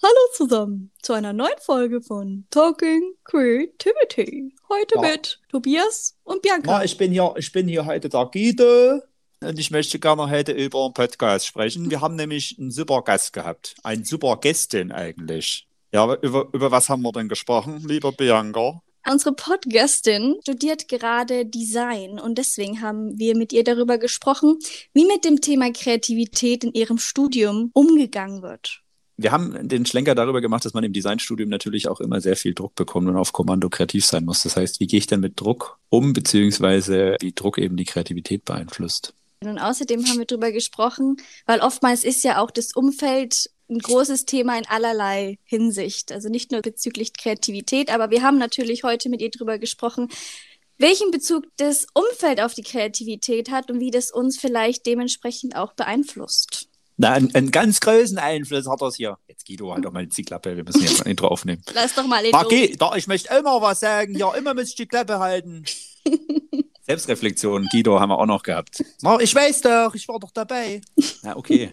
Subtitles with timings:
[0.00, 4.54] Hallo zusammen zu einer neuen Folge von Talking Creativity.
[4.68, 5.00] Heute ja.
[5.00, 6.70] mit Tobias und Bianca.
[6.70, 9.00] Na, ich bin hier, ich bin hier heute der Guido
[9.40, 11.90] und ich möchte gerne heute über einen Podcast sprechen.
[11.90, 15.66] Wir haben nämlich einen super Gast gehabt, eine super Gästin eigentlich.
[15.92, 18.80] Ja, über, über was haben wir denn gesprochen, lieber Bianca?
[19.04, 24.60] Unsere Podcastin studiert gerade Design und deswegen haben wir mit ihr darüber gesprochen,
[24.92, 28.84] wie mit dem Thema Kreativität in ihrem Studium umgegangen wird
[29.18, 32.54] wir haben den Schlenker darüber gemacht, dass man im Designstudium natürlich auch immer sehr viel
[32.54, 34.44] Druck bekommt und auf Kommando kreativ sein muss.
[34.44, 38.44] Das heißt, wie gehe ich denn mit Druck um, beziehungsweise wie Druck eben die Kreativität
[38.44, 39.14] beeinflusst?
[39.42, 44.24] Und außerdem haben wir darüber gesprochen, weil oftmals ist ja auch das Umfeld ein großes
[44.24, 46.12] Thema in allerlei Hinsicht.
[46.12, 50.08] Also nicht nur bezüglich Kreativität, aber wir haben natürlich heute mit ihr darüber gesprochen,
[50.78, 55.72] welchen Bezug das Umfeld auf die Kreativität hat und wie das uns vielleicht dementsprechend auch
[55.72, 56.67] beeinflusst.
[57.00, 59.16] Na, einen, einen, ganz großen Einfluss hat das hier.
[59.28, 61.62] Jetzt Guido, halt doch mal die Klappe, wir müssen jetzt ein Intro aufnehmen.
[61.72, 62.40] Lass doch mal Intro.
[62.40, 64.16] Okay, da, ich möchte immer was sagen.
[64.16, 65.64] Ja, immer müsst ihr die Klappe halten.
[66.82, 68.82] Selbstreflexion, Guido, haben wir auch noch gehabt.
[69.04, 70.80] Oh, ich weiß doch, ich war doch dabei.
[71.22, 71.72] Ja, okay.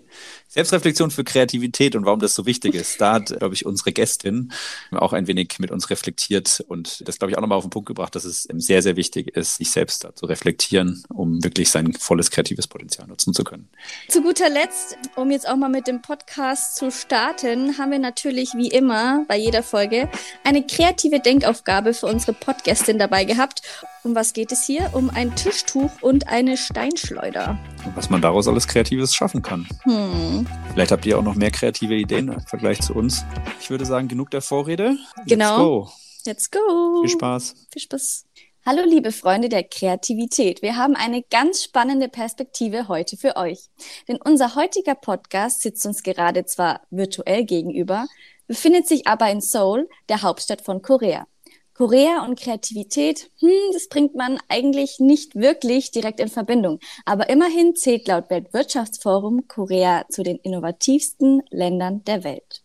[0.55, 3.01] Selbstreflexion für Kreativität und warum das so wichtig ist.
[3.01, 4.53] Da hat, glaube ich, unsere Gästin
[4.91, 7.87] auch ein wenig mit uns reflektiert und das, glaube ich, auch nochmal auf den Punkt
[7.87, 12.31] gebracht, dass es sehr, sehr wichtig ist, sich selbst zu reflektieren, um wirklich sein volles
[12.31, 13.67] kreatives Potenzial nutzen zu können.
[14.07, 18.53] Zu guter Letzt, um jetzt auch mal mit dem Podcast zu starten, haben wir natürlich
[18.55, 20.09] wie immer bei jeder Folge
[20.45, 23.61] eine kreative Denkaufgabe für unsere Podcastin dabei gehabt.
[24.03, 24.91] Um was geht es hier?
[24.93, 27.59] Um ein Tischtuch und eine Steinschleuder.
[27.93, 29.67] Was man daraus alles Kreatives schaffen kann.
[29.83, 30.47] Hm.
[30.73, 33.23] Vielleicht habt ihr auch noch mehr kreative Ideen im Vergleich zu uns.
[33.61, 34.97] Ich würde sagen, genug der Vorrede.
[35.17, 35.57] Let's genau.
[35.57, 35.89] Go.
[36.25, 37.01] Let's go.
[37.01, 37.53] Viel Spaß.
[37.71, 38.25] Viel Spaß.
[38.65, 40.63] Hallo liebe Freunde der Kreativität.
[40.63, 43.59] Wir haben eine ganz spannende Perspektive heute für euch.
[44.07, 48.07] Denn unser heutiger Podcast sitzt uns gerade zwar virtuell gegenüber,
[48.47, 51.27] befindet sich aber in Seoul, der Hauptstadt von Korea.
[51.75, 56.79] Korea und Kreativität, hm, das bringt man eigentlich nicht wirklich direkt in Verbindung.
[57.03, 62.63] Aber immerhin zählt laut Weltwirtschaftsforum Korea zu den innovativsten Ländern der Welt.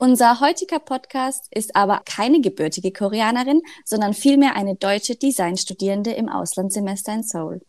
[0.00, 7.14] Unser heutiger Podcast ist aber keine gebürtige Koreanerin, sondern vielmehr eine deutsche Designstudierende im Auslandssemester
[7.14, 7.62] in Seoul.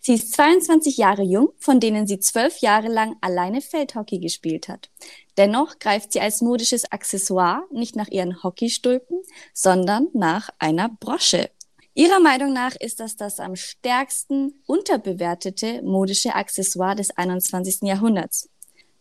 [0.00, 4.88] Sie ist 22 Jahre jung, von denen sie zwölf Jahre lang alleine Feldhockey gespielt hat.
[5.36, 9.20] Dennoch greift sie als modisches Accessoire nicht nach ihren Hockeystulpen,
[9.52, 11.50] sondern nach einer Brosche.
[11.92, 17.82] Ihrer Meinung nach ist das das am stärksten unterbewertete modische Accessoire des 21.
[17.82, 18.48] Jahrhunderts.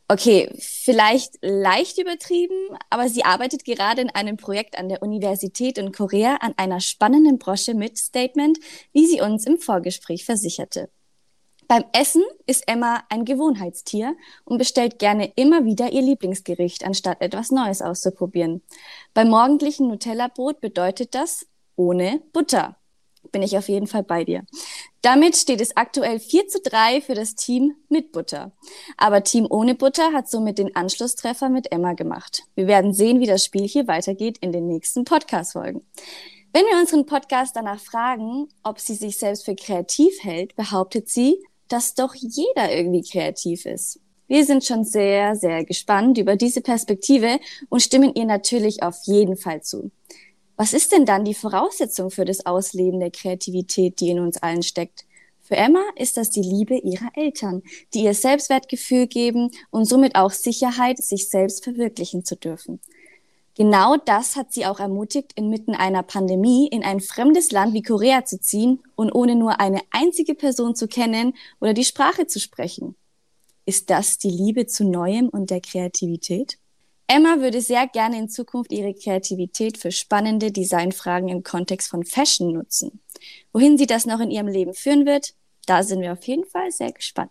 [0.09, 5.91] Okay, vielleicht leicht übertrieben, aber sie arbeitet gerade in einem Projekt an der Universität in
[5.91, 8.59] Korea an einer spannenden Brosche mit Statement,
[8.91, 10.89] wie sie uns im Vorgespräch versicherte.
[11.69, 17.51] Beim Essen ist Emma ein Gewohnheitstier und bestellt gerne immer wieder ihr Lieblingsgericht, anstatt etwas
[17.51, 18.61] Neues auszuprobieren.
[19.13, 22.77] Beim morgendlichen Nutella-Brot bedeutet das ohne Butter
[23.31, 24.43] bin ich auf jeden Fall bei dir.
[25.03, 28.53] Damit steht es aktuell 4 zu 3 für das Team mit Butter.
[28.95, 32.43] Aber Team ohne Butter hat somit den Anschlusstreffer mit Emma gemacht.
[32.55, 35.81] Wir werden sehen, wie das Spiel hier weitergeht in den nächsten Podcast-Folgen.
[36.53, 41.35] Wenn wir unseren Podcast danach fragen, ob sie sich selbst für kreativ hält, behauptet sie,
[41.67, 43.99] dass doch jeder irgendwie kreativ ist.
[44.29, 49.35] Wir sind schon sehr, sehr gespannt über diese Perspektive und stimmen ihr natürlich auf jeden
[49.35, 49.91] Fall zu.
[50.55, 54.63] Was ist denn dann die Voraussetzung für das Ausleben der Kreativität, die in uns allen
[54.63, 55.05] steckt?
[55.41, 60.31] Für Emma ist das die Liebe ihrer Eltern, die ihr Selbstwertgefühl geben und somit auch
[60.31, 62.79] Sicherheit, sich selbst verwirklichen zu dürfen.
[63.55, 68.25] Genau das hat sie auch ermutigt, inmitten einer Pandemie in ein fremdes Land wie Korea
[68.25, 72.95] zu ziehen und ohne nur eine einzige Person zu kennen oder die Sprache zu sprechen.
[73.65, 76.57] Ist das die Liebe zu Neuem und der Kreativität?
[77.15, 82.53] Emma würde sehr gerne in Zukunft ihre Kreativität für spannende Designfragen im Kontext von Fashion
[82.53, 83.01] nutzen.
[83.51, 85.35] Wohin sie das noch in ihrem Leben führen wird,
[85.67, 87.29] da sind wir auf jeden Fall sehr gespannt.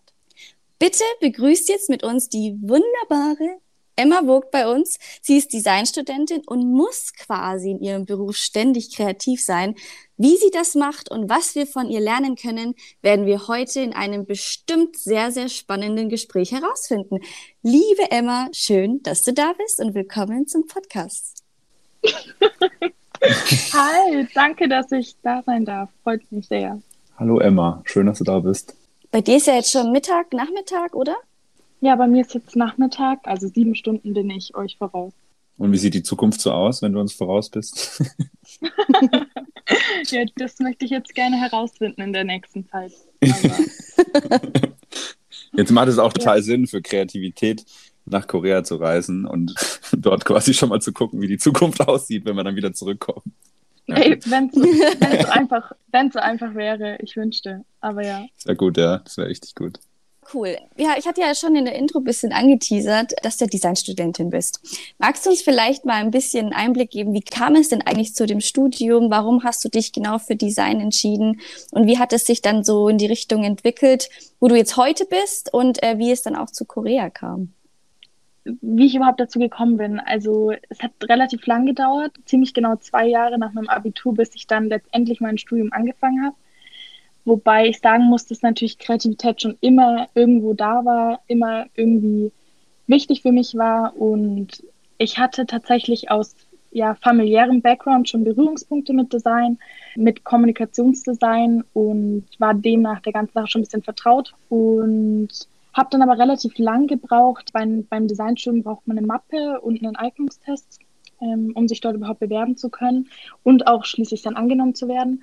[0.78, 3.58] Bitte begrüßt jetzt mit uns die wunderbare
[3.96, 4.98] Emma Vogt bei uns.
[5.20, 9.74] Sie ist Designstudentin und muss quasi in ihrem Beruf ständig kreativ sein.
[10.16, 13.92] Wie sie das macht und was wir von ihr lernen können, werden wir heute in
[13.92, 17.18] einem bestimmt sehr, sehr spannenden Gespräch herausfinden.
[17.62, 21.42] Liebe Emma, schön, dass du da bist und willkommen zum Podcast.
[23.22, 25.90] Hi, danke, dass ich da sein darf.
[26.02, 26.80] Freut mich sehr.
[27.18, 28.74] Hallo Emma, schön, dass du da bist.
[29.10, 31.16] Bei dir ist ja jetzt schon Mittag, Nachmittag, oder?
[31.82, 35.12] Ja, bei mir ist jetzt Nachmittag, also sieben Stunden bin ich euch voraus.
[35.58, 38.00] Und wie sieht die Zukunft so aus, wenn du uns voraus bist?
[40.06, 42.92] ja, das möchte ich jetzt gerne herausfinden in der nächsten Zeit.
[45.54, 46.42] jetzt macht es auch total ja.
[46.42, 47.64] Sinn für Kreativität,
[48.04, 49.52] nach Korea zu reisen und
[49.92, 53.34] dort quasi schon mal zu gucken, wie die Zukunft aussieht, wenn wir dann wieder zurückkommen.
[53.88, 53.96] Ja.
[53.96, 55.72] Hey, wenn es so, einfach,
[56.12, 57.64] so einfach wäre, ich wünschte.
[57.80, 58.24] Aber ja.
[58.44, 58.98] Wäre gut, ja.
[58.98, 59.80] Das wäre richtig gut.
[60.32, 60.56] Cool.
[60.76, 64.60] Ja, ich hatte ja schon in der Intro ein bisschen angeteasert, dass du Designstudentin bist.
[64.98, 68.26] Magst du uns vielleicht mal ein bisschen Einblick geben, wie kam es denn eigentlich zu
[68.26, 69.10] dem Studium?
[69.10, 71.40] Warum hast du dich genau für Design entschieden?
[71.72, 74.08] Und wie hat es sich dann so in die Richtung entwickelt,
[74.38, 77.52] wo du jetzt heute bist und äh, wie es dann auch zu Korea kam?
[78.44, 80.00] Wie ich überhaupt dazu gekommen bin.
[80.00, 84.46] Also es hat relativ lang gedauert, ziemlich genau zwei Jahre nach meinem Abitur, bis ich
[84.46, 86.36] dann letztendlich mein Studium angefangen habe.
[87.24, 92.32] Wobei ich sagen muss, dass natürlich Kreativität schon immer irgendwo da war, immer irgendwie
[92.86, 94.64] wichtig für mich war und
[94.98, 96.34] ich hatte tatsächlich aus
[96.72, 99.58] ja, familiärem Background schon Berührungspunkte mit Design,
[99.96, 105.28] mit Kommunikationsdesign und war demnach der ganzen Sache schon ein bisschen vertraut und
[105.74, 107.52] habe dann aber relativ lang gebraucht.
[107.52, 110.80] Beim, beim Designstudium braucht man eine Mappe und einen Eignungstest,
[111.20, 113.08] ähm, um sich dort überhaupt bewerben zu können
[113.42, 115.22] und auch schließlich dann angenommen zu werden.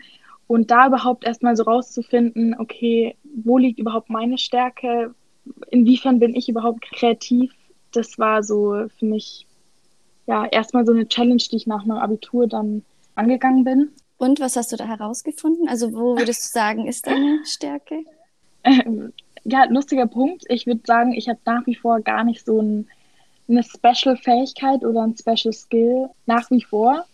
[0.50, 5.14] Und da überhaupt erstmal so rauszufinden, okay, wo liegt überhaupt meine Stärke?
[5.70, 7.54] Inwiefern bin ich überhaupt kreativ?
[7.92, 9.46] Das war so für mich
[10.26, 13.92] ja erstmal so eine Challenge, die ich nach meinem Abitur dann angegangen bin.
[14.18, 15.70] Und was hast du da herausgefunden?
[15.70, 18.04] Also wo würdest du sagen, ist deine Stärke?
[18.64, 19.14] Ähm,
[19.44, 20.46] ja, lustiger Punkt.
[20.50, 22.88] Ich würde sagen, ich habe nach wie vor gar nicht so ein,
[23.48, 27.06] eine Special-Fähigkeit oder ein Special Skill nach wie vor.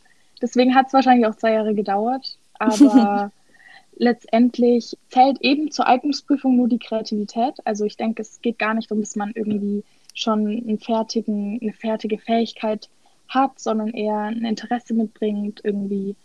[0.42, 3.32] Deswegen hat es wahrscheinlich auch zwei Jahre gedauert aber
[3.98, 7.56] letztendlich zählt eben zur Eignungsprüfung nur die Kreativität.
[7.66, 11.74] Also ich denke, es geht gar nicht darum, dass man irgendwie schon einen fertigen, eine
[11.74, 12.90] fertige Fähigkeit
[13.28, 16.16] hat, sondern eher ein Interesse mitbringt, irgendwie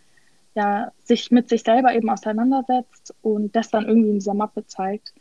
[0.55, 5.13] ja, sich mit sich selber eben auseinandersetzt und das dann irgendwie in dieser Mappe zeigt.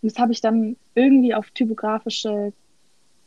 [0.00, 2.52] Und das habe ich dann irgendwie auf typografische,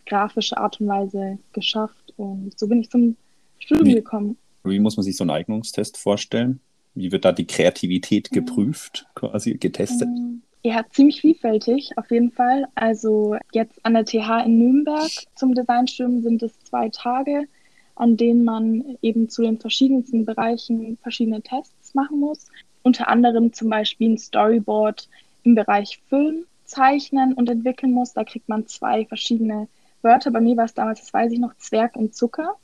[0.05, 3.15] grafische Art und Weise geschafft und so bin ich zum
[3.59, 4.37] Studium wie, gekommen.
[4.63, 6.59] Wie muss man sich so einen Eignungstest vorstellen?
[6.93, 8.35] Wie wird da die Kreativität mhm.
[8.35, 10.09] geprüft, quasi getestet?
[10.09, 10.41] Mhm.
[10.63, 12.67] Ja, ziemlich vielfältig, auf jeden Fall.
[12.75, 17.47] Also jetzt an der TH in Nürnberg zum Designstudium sind es zwei Tage,
[17.95, 22.47] an denen man eben zu den verschiedensten Bereichen verschiedene Tests machen muss.
[22.83, 25.09] Unter anderem zum Beispiel ein Storyboard
[25.43, 28.13] im Bereich Film zeichnen und entwickeln muss.
[28.13, 29.67] Da kriegt man zwei verschiedene
[30.03, 30.29] Wörter.
[30.29, 32.55] Bei mir war es damals, das weiß ich noch, Zwerg und Zucker.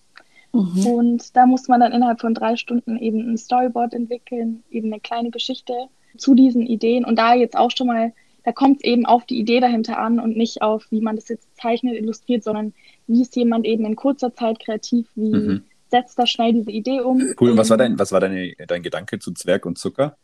[0.53, 0.87] Mhm.
[0.87, 4.99] Und da muss man dann innerhalb von drei Stunden eben ein Storyboard entwickeln, eben eine
[4.99, 5.73] kleine Geschichte
[6.17, 7.05] zu diesen Ideen.
[7.05, 8.13] Und da jetzt auch schon mal,
[8.43, 11.29] da kommt es eben auf die Idee dahinter an und nicht auf, wie man das
[11.29, 12.73] jetzt zeichnet, illustriert, sondern
[13.07, 15.63] wie ist jemand eben in kurzer Zeit kreativ, wie mhm.
[15.89, 17.21] setzt da schnell diese Idee um.
[17.39, 20.17] Cool, und was war dein, was war deine, dein Gedanke zu Zwerg und Zucker?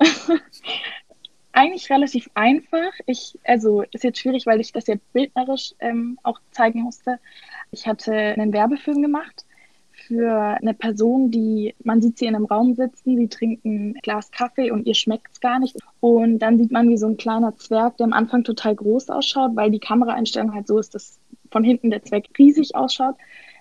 [1.52, 2.92] Eigentlich relativ einfach.
[3.06, 7.18] Ich, also ist jetzt schwierig, weil ich das ja bildnerisch ähm, auch zeigen musste.
[7.70, 9.46] Ich hatte einen Werbefilm gemacht
[10.06, 14.30] für eine Person, die, man sieht sie in einem Raum sitzen, sie trinken ein Glas
[14.30, 15.76] Kaffee und ihr schmeckt es gar nicht.
[16.00, 19.52] Und dann sieht man wie so ein kleiner Zwerg, der am Anfang total groß ausschaut,
[19.54, 21.18] weil die Kameraeinstellung halt so ist, dass
[21.50, 23.16] von hinten der Zwerg riesig ausschaut,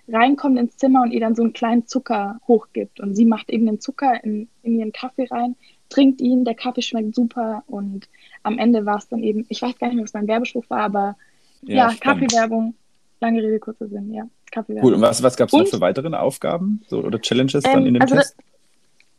[0.08, 3.00] reinkommt ins Zimmer und ihr dann so einen kleinen Zucker hochgibt.
[3.00, 5.56] Und sie macht eben den Zucker in, in ihren Kaffee rein,
[5.90, 8.08] trinkt ihn, der Kaffee schmeckt super und
[8.44, 10.82] am Ende war es dann eben, ich weiß gar nicht mehr, was mein Werbespruch war,
[10.82, 11.18] aber
[11.64, 12.76] ja, ja Kaffeewerbung,
[13.20, 14.28] lange Rede, kurzer Sinn, ja.
[14.52, 17.74] Kaffee Cool, und was, was gab es noch für weitere Aufgaben so, oder Challenges ähm,
[17.74, 18.36] dann in dem also Test?
[18.38, 18.46] Das,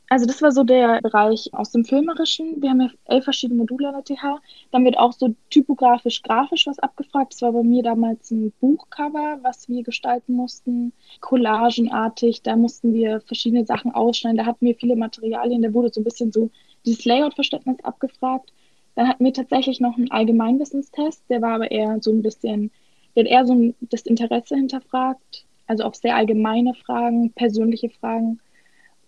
[0.09, 2.63] also das war so der Bereich aus dem Filmerischen.
[2.63, 4.41] Wir haben ja elf verschiedene Module an der TH.
[4.71, 7.33] Dann wird auch so typografisch, grafisch was abgefragt.
[7.33, 12.43] Das war bei mir damals ein Buchcover, was wir gestalten mussten, collagenartig.
[12.43, 14.39] Da mussten wir verschiedene Sachen ausschneiden.
[14.39, 15.63] Da hatten wir viele Materialien.
[15.63, 16.51] Da wurde so ein bisschen so
[16.85, 18.53] dieses Layout-Verständnis abgefragt.
[18.95, 21.25] Dann hatten wir tatsächlich noch einen Allgemeinwissenstest.
[21.29, 22.71] Der war aber eher so ein bisschen
[23.17, 28.41] wird eher so das Interesse hinterfragt, also auch sehr allgemeine Fragen, persönliche Fragen.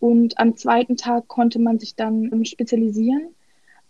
[0.00, 3.34] Und am zweiten Tag konnte man sich dann spezialisieren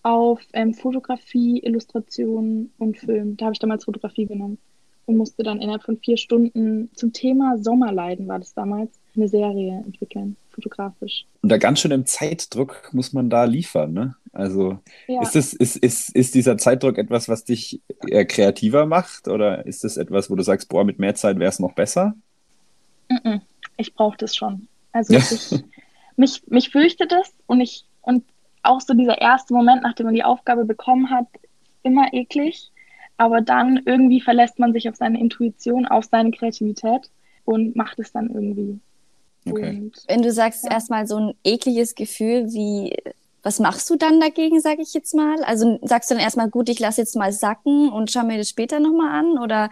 [0.03, 3.37] auf ähm, Fotografie, Illustration und Film.
[3.37, 4.59] Da habe ich damals Fotografie genommen.
[5.07, 9.83] und musste dann innerhalb von vier Stunden zum Thema Sommerleiden, war das damals, eine Serie
[9.87, 11.25] entwickeln, fotografisch.
[11.43, 14.17] Unter ganz schönem Zeitdruck muss man da liefern, ne?
[14.33, 15.23] Also ja.
[15.23, 19.85] ist, das, ist, ist, ist dieser Zeitdruck etwas, was dich eher kreativer macht oder ist
[19.85, 22.15] das etwas, wo du sagst, boah, mit mehr Zeit wäre es noch besser?
[23.77, 24.69] Ich brauche das schon.
[24.93, 25.21] Also ja.
[25.21, 25.65] ich,
[26.17, 28.25] mich, mich fürchtet das und ich und
[28.63, 31.27] auch so dieser erste Moment, nachdem man die Aufgabe bekommen hat,
[31.83, 32.71] immer eklig.
[33.17, 37.11] Aber dann irgendwie verlässt man sich auf seine Intuition, auf seine Kreativität
[37.45, 38.79] und macht es dann irgendwie.
[39.53, 39.91] Okay.
[40.07, 40.73] Wenn du sagst, ja.
[40.73, 42.97] erstmal so ein ekliges Gefühl, wie,
[43.43, 45.43] was machst du dann dagegen, sage ich jetzt mal?
[45.45, 48.49] Also sagst du dann erstmal, gut, ich lasse jetzt mal sacken und schau mir das
[48.49, 49.39] später nochmal an?
[49.39, 49.71] Oder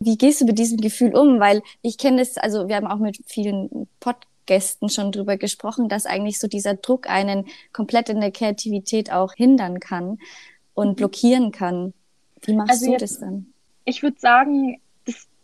[0.00, 1.40] wie gehst du mit diesem Gefühl um?
[1.40, 6.06] Weil ich kenne das, also wir haben auch mit vielen Podgästen schon drüber gesprochen, dass
[6.06, 10.18] eigentlich so dieser Druck einen komplett in der Kreativität auch hindern kann
[10.74, 10.94] und mhm.
[10.94, 11.94] blockieren kann.
[12.42, 13.46] Wie machst also du jetzt, das dann?
[13.84, 14.80] Ich würde sagen,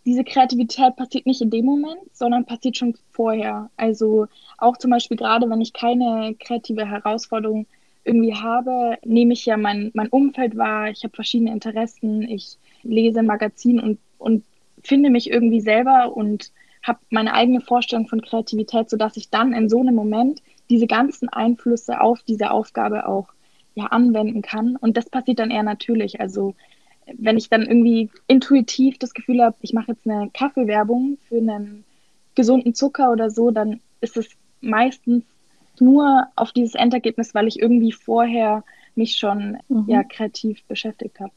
[0.07, 3.71] diese Kreativität passiert nicht in dem Moment, sondern passiert schon vorher.
[3.76, 4.26] Also
[4.59, 7.66] auch zum Beispiel gerade, wenn ich keine kreative Herausforderung
[8.04, 13.21] irgendwie habe, nehme ich ja mein, mein Umfeld wahr, ich habe verschiedene Interessen, ich lese
[13.21, 14.45] ein Magazin und, und
[14.83, 16.50] finde mich irgendwie selber und
[16.83, 21.28] habe meine eigene Vorstellung von Kreativität, sodass ich dann in so einem Moment diese ganzen
[21.28, 23.28] Einflüsse auf diese Aufgabe auch
[23.75, 24.76] ja anwenden kann.
[24.76, 26.21] Und das passiert dann eher natürlich.
[26.21, 26.54] Also
[27.19, 31.85] wenn ich dann irgendwie intuitiv das Gefühl habe, ich mache jetzt eine Kaffeewerbung für einen
[32.35, 34.29] gesunden Zucker oder so, dann ist es
[34.61, 35.25] meistens
[35.79, 38.64] nur auf dieses Endergebnis, weil ich irgendwie vorher
[38.95, 39.85] mich schon mhm.
[39.88, 41.33] ja, kreativ beschäftigt habe.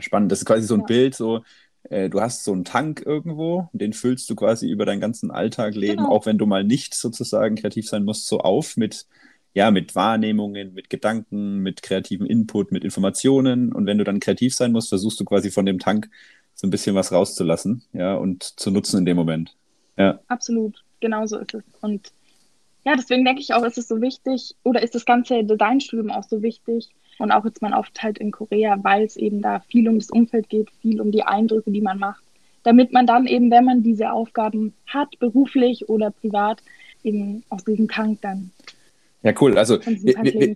[0.00, 0.86] Spannend, das ist quasi so ein ja.
[0.86, 1.42] Bild, so
[1.90, 5.74] äh, du hast so einen Tank irgendwo, den füllst du quasi über deinen ganzen Alltag
[5.74, 6.10] leben, genau.
[6.10, 9.06] auch wenn du mal nicht sozusagen kreativ sein musst, so auf mit
[9.56, 13.72] ja, mit Wahrnehmungen, mit Gedanken, mit kreativem Input, mit Informationen.
[13.72, 16.10] Und wenn du dann kreativ sein musst, versuchst du quasi von dem Tank
[16.54, 19.56] so ein bisschen was rauszulassen, ja, und zu nutzen in dem Moment.
[19.96, 20.20] Ja.
[20.28, 21.64] Absolut, genau so ist es.
[21.80, 22.12] Und
[22.84, 26.24] ja, deswegen denke ich auch, ist es so wichtig, oder ist das ganze Designstudium auch
[26.24, 29.98] so wichtig und auch jetzt mein Aufenthalt in Korea, weil es eben da viel um
[29.98, 32.22] das Umfeld geht, viel um die Eindrücke, die man macht,
[32.62, 36.62] damit man dann eben, wenn man diese Aufgaben hat, beruflich oder privat,
[37.02, 38.50] eben aus diesem Tank dann
[39.26, 39.58] ja, cool.
[39.58, 40.54] Also wir, wir,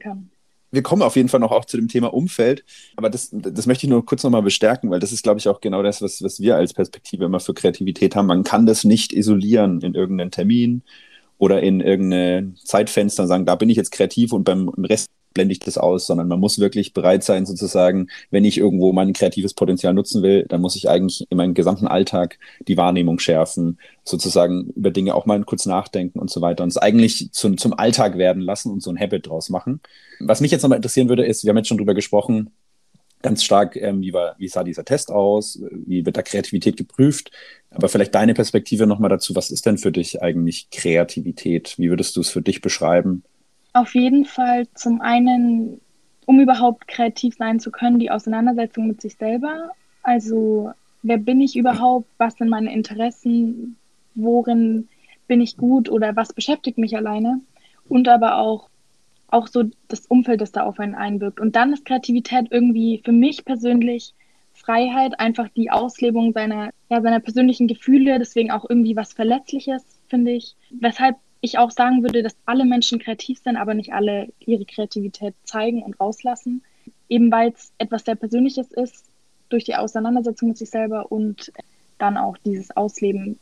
[0.71, 2.65] wir, kommen auf jeden Fall noch auch zu dem Thema Umfeld,
[2.97, 5.61] aber das, das möchte ich nur kurz nochmal bestärken, weil das ist, glaube ich, auch
[5.61, 8.27] genau das, was, was wir als Perspektive immer für Kreativität haben.
[8.27, 10.83] Man kann das nicht isolieren in irgendeinen Termin
[11.37, 15.53] oder in irgendein Zeitfenster und sagen, da bin ich jetzt kreativ und beim Rest blende
[15.53, 19.55] ich das aus, sondern man muss wirklich bereit sein, sozusagen, wenn ich irgendwo mein kreatives
[19.55, 24.71] Potenzial nutzen will, dann muss ich eigentlich in meinem gesamten Alltag die Wahrnehmung schärfen, sozusagen
[24.75, 28.19] über Dinge auch mal kurz nachdenken und so weiter und es eigentlich zum, zum Alltag
[28.19, 29.81] werden lassen und so ein Habit draus machen.
[30.19, 32.51] Was mich jetzt nochmal interessieren würde, ist, wir haben jetzt schon drüber gesprochen,
[33.23, 37.31] ganz stark, ähm, wie, war, wie sah dieser Test aus, wie wird da Kreativität geprüft,
[37.71, 41.75] aber vielleicht deine Perspektive nochmal dazu, was ist denn für dich eigentlich Kreativität?
[41.79, 43.23] Wie würdest du es für dich beschreiben?
[43.73, 45.81] Auf jeden Fall zum einen,
[46.27, 49.71] um überhaupt kreativ sein zu können, die Auseinandersetzung mit sich selber.
[50.03, 50.73] Also
[51.03, 53.77] wer bin ich überhaupt, was sind meine Interessen,
[54.15, 54.89] worin
[55.29, 57.41] bin ich gut oder was beschäftigt mich alleine.
[57.89, 58.69] Und aber auch,
[59.29, 61.39] auch so das Umfeld, das da auf einen einwirkt.
[61.39, 64.15] Und dann ist Kreativität irgendwie für mich persönlich
[64.53, 70.33] Freiheit, einfach die Auslebung seiner, ja, seiner persönlichen Gefühle, deswegen auch irgendwie was Verletzliches, finde
[70.33, 70.55] ich.
[70.71, 75.35] Weshalb ich auch sagen würde, dass alle Menschen kreativ sind, aber nicht alle ihre Kreativität
[75.45, 76.63] zeigen und rauslassen.
[77.09, 79.05] Eben weil es etwas sehr Persönliches ist,
[79.49, 81.53] durch die Auseinandersetzung mit sich selber und
[81.99, 83.39] dann auch dieses Ausleben,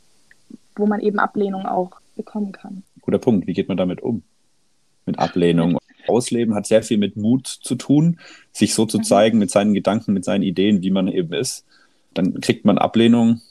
[0.77, 2.83] wo man eben Ablehnung auch bekommen kann.
[3.03, 3.47] Guter Punkt.
[3.47, 4.23] Wie geht man damit um?
[5.07, 5.79] Mit Ablehnung.
[6.07, 8.19] Ausleben hat sehr viel mit Mut zu tun,
[8.53, 9.03] sich so zu mhm.
[9.05, 11.67] zeigen mit seinen Gedanken, mit seinen Ideen, wie man eben ist.
[12.15, 13.43] Dann kriegt man Ablehnung.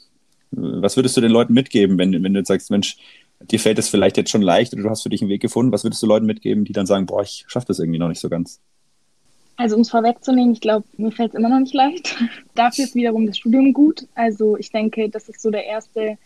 [0.50, 2.96] Was würdest du den Leuten mitgeben, wenn, wenn du jetzt sagst, Mensch,
[3.40, 5.72] dir fällt es vielleicht jetzt schon leicht oder du hast für dich einen Weg gefunden.
[5.72, 8.20] Was würdest du Leuten mitgeben, die dann sagen, boah, ich schaffe das irgendwie noch nicht
[8.20, 8.60] so ganz?
[9.56, 12.16] Also um es vorwegzunehmen, ich glaube, mir fällt es immer noch nicht leicht.
[12.54, 14.06] Dafür ist wiederum das Studium gut.
[14.14, 16.16] Also ich denke, das ist so der erste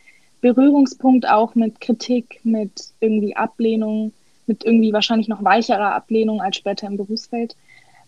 [0.43, 4.13] Berührungspunkt auch mit Kritik, mit irgendwie Ablehnung,
[4.47, 7.57] mit irgendwie wahrscheinlich noch weicherer Ablehnung als später im Berufsfeld.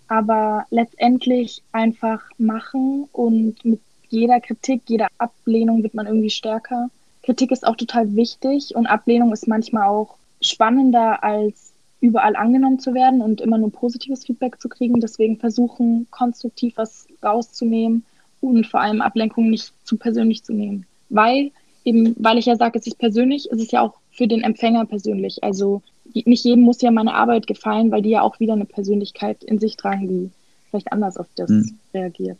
[0.08, 3.80] Aber letztendlich einfach machen und mit
[4.10, 6.90] jeder Kritik, jeder Ablehnung wird man irgendwie stärker.
[7.24, 12.92] Kritik ist auch total wichtig und Ablehnung ist manchmal auch spannender als überall angenommen zu
[12.92, 15.00] werden und immer nur positives Feedback zu kriegen.
[15.00, 18.04] Deswegen versuchen, konstruktiv was rauszunehmen
[18.42, 20.84] und vor allem Ablenkung nicht zu persönlich zu nehmen.
[21.08, 21.50] Weil,
[21.84, 24.84] eben, weil ich ja sage, es ist persönlich, ist es ja auch für den Empfänger
[24.84, 25.42] persönlich.
[25.42, 25.80] Also
[26.12, 29.58] nicht jedem muss ja meine Arbeit gefallen, weil die ja auch wieder eine Persönlichkeit in
[29.58, 30.30] sich tragen, die
[30.68, 31.78] vielleicht anders auf das hm.
[31.94, 32.38] reagiert.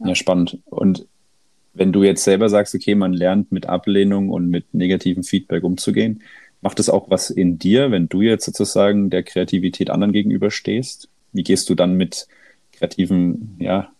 [0.00, 0.08] Ja.
[0.08, 0.58] ja, spannend.
[0.66, 1.06] Und
[1.76, 6.22] Wenn du jetzt selber sagst, okay, man lernt mit Ablehnung und mit negativem Feedback umzugehen,
[6.62, 11.08] macht es auch was in dir, wenn du jetzt sozusagen der Kreativität anderen gegenüber stehst?
[11.32, 12.28] Wie gehst du dann mit
[12.72, 13.90] kreativen ja,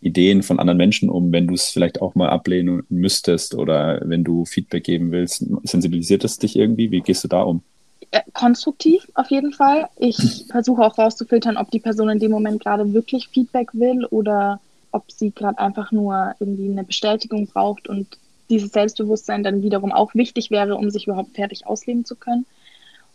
[0.00, 4.24] Ideen von anderen Menschen um, wenn du es vielleicht auch mal ablehnen müsstest oder wenn
[4.24, 5.46] du Feedback geben willst?
[5.62, 6.90] Sensibilisiert es dich irgendwie?
[6.90, 7.62] Wie gehst du da um?
[8.10, 9.88] Äh, konstruktiv auf jeden Fall.
[9.96, 14.58] Ich versuche auch rauszufiltern, ob die Person in dem Moment gerade wirklich Feedback will oder
[14.92, 18.18] ob sie gerade einfach nur irgendwie eine Bestätigung braucht und
[18.48, 22.46] dieses Selbstbewusstsein dann wiederum auch wichtig wäre, um sich überhaupt fertig ausleben zu können.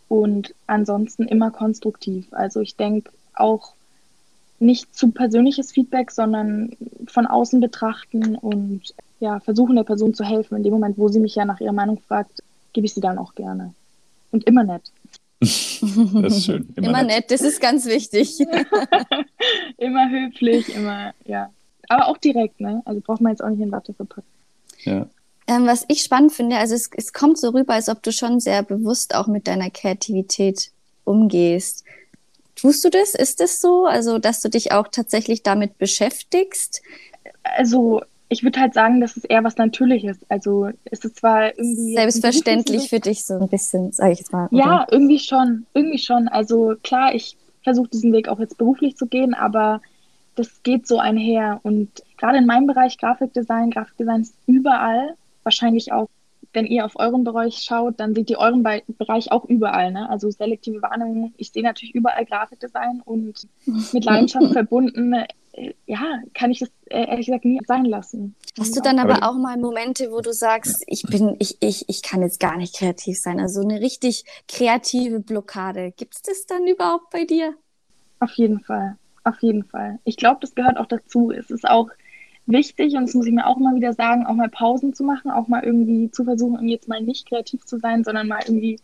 [0.08, 2.26] Und ansonsten immer konstruktiv.
[2.32, 3.74] Also ich denke auch
[4.58, 10.56] nicht zu persönliches Feedback, sondern von außen betrachten und ja, versuchen der Person zu helfen.
[10.56, 12.42] In dem Moment, wo sie mich ja nach ihrer Meinung fragt,
[12.72, 13.74] gebe ich sie dann auch gerne.
[14.30, 14.82] Und immer nett.
[15.40, 16.72] Das ist schön.
[16.76, 17.16] Immer, immer nett.
[17.16, 17.30] nett.
[17.30, 18.40] das ist ganz wichtig.
[19.76, 21.50] immer höflich, immer, ja.
[21.88, 22.82] Aber auch direkt, ne?
[22.84, 24.28] Also braucht man jetzt auch nicht in Watte verpacken.
[24.84, 25.06] Ja.
[25.48, 28.40] Ähm, was ich spannend finde, also es, es kommt so rüber, als ob du schon
[28.40, 30.72] sehr bewusst auch mit deiner Kreativität
[31.04, 31.84] umgehst.
[32.56, 33.14] Tust du das?
[33.14, 33.84] Ist es das so?
[33.84, 36.82] Also, dass du dich auch tatsächlich damit beschäftigst?
[37.42, 40.16] Also, ich würde halt sagen, dass es eher was Natürliches.
[40.28, 41.94] Also, ist es zwar irgendwie.
[41.94, 44.48] Selbstverständlich für dich so ein bisschen, sage ich jetzt mal.
[44.50, 44.58] Oder?
[44.58, 45.66] Ja, irgendwie schon.
[45.74, 46.28] Irgendwie schon.
[46.28, 49.80] Also, klar, ich versuche diesen Weg auch jetzt beruflich zu gehen, aber
[50.36, 51.60] das geht so einher.
[51.62, 56.08] Und gerade in meinem Bereich Grafikdesign, Grafikdesign ist überall wahrscheinlich auch,
[56.52, 59.92] wenn ihr auf euren Bereich schaut, dann seht ihr euren Be Bereich auch überall.
[59.92, 60.08] Ne?
[60.08, 63.46] Also selektive Wahrnehmung, ich sehe natürlich überall Grafikdesign und
[63.92, 65.26] mit Leidenschaft verbunden, äh,
[65.86, 68.34] ja, kann ich das äh, ehrlich gesagt nie sein lassen.
[68.58, 71.88] Hast du dann aber, aber auch mal Momente, wo du sagst, ich bin, ich, ich,
[71.88, 75.92] ich kann jetzt gar nicht kreativ sein, also eine richtig kreative Blockade.
[75.96, 77.54] Gibt es das dann überhaupt bei dir?
[78.20, 78.96] Auf jeden Fall,
[79.26, 79.98] auf jeden Fall.
[80.04, 81.30] Ich glaube, das gehört auch dazu.
[81.30, 81.90] Es ist auch
[82.46, 85.30] wichtig und das muss ich mir auch mal wieder sagen, auch mal Pausen zu machen,
[85.30, 88.78] auch mal irgendwie zu versuchen, jetzt mal nicht kreativ zu sein, sondern mal irgendwie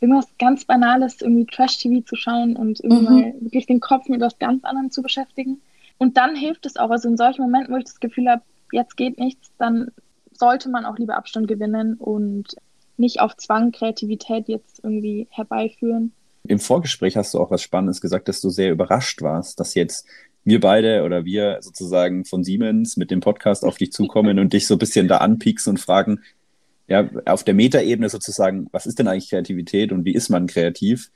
[0.00, 3.20] irgendwas ganz Banales, irgendwie Trash-TV zu schauen und irgendwie mhm.
[3.20, 5.60] mal wirklich den Kopf mit was ganz anderem zu beschäftigen.
[5.98, 6.90] Und dann hilft es auch.
[6.90, 8.42] Also in solchen Momenten, wo ich das Gefühl habe,
[8.72, 9.90] jetzt geht nichts, dann
[10.32, 12.54] sollte man auch lieber Abstand gewinnen und
[12.96, 16.12] nicht auf Zwang Kreativität jetzt irgendwie herbeiführen.
[16.48, 20.06] Im Vorgespräch hast du auch was Spannendes gesagt, dass du sehr überrascht warst, dass jetzt
[20.44, 24.66] wir beide oder wir sozusagen von Siemens mit dem Podcast auf dich zukommen und dich
[24.66, 26.22] so ein bisschen da anpieksen und fragen,
[26.86, 31.10] ja, auf der Metaebene sozusagen, was ist denn eigentlich Kreativität und wie ist man kreativ?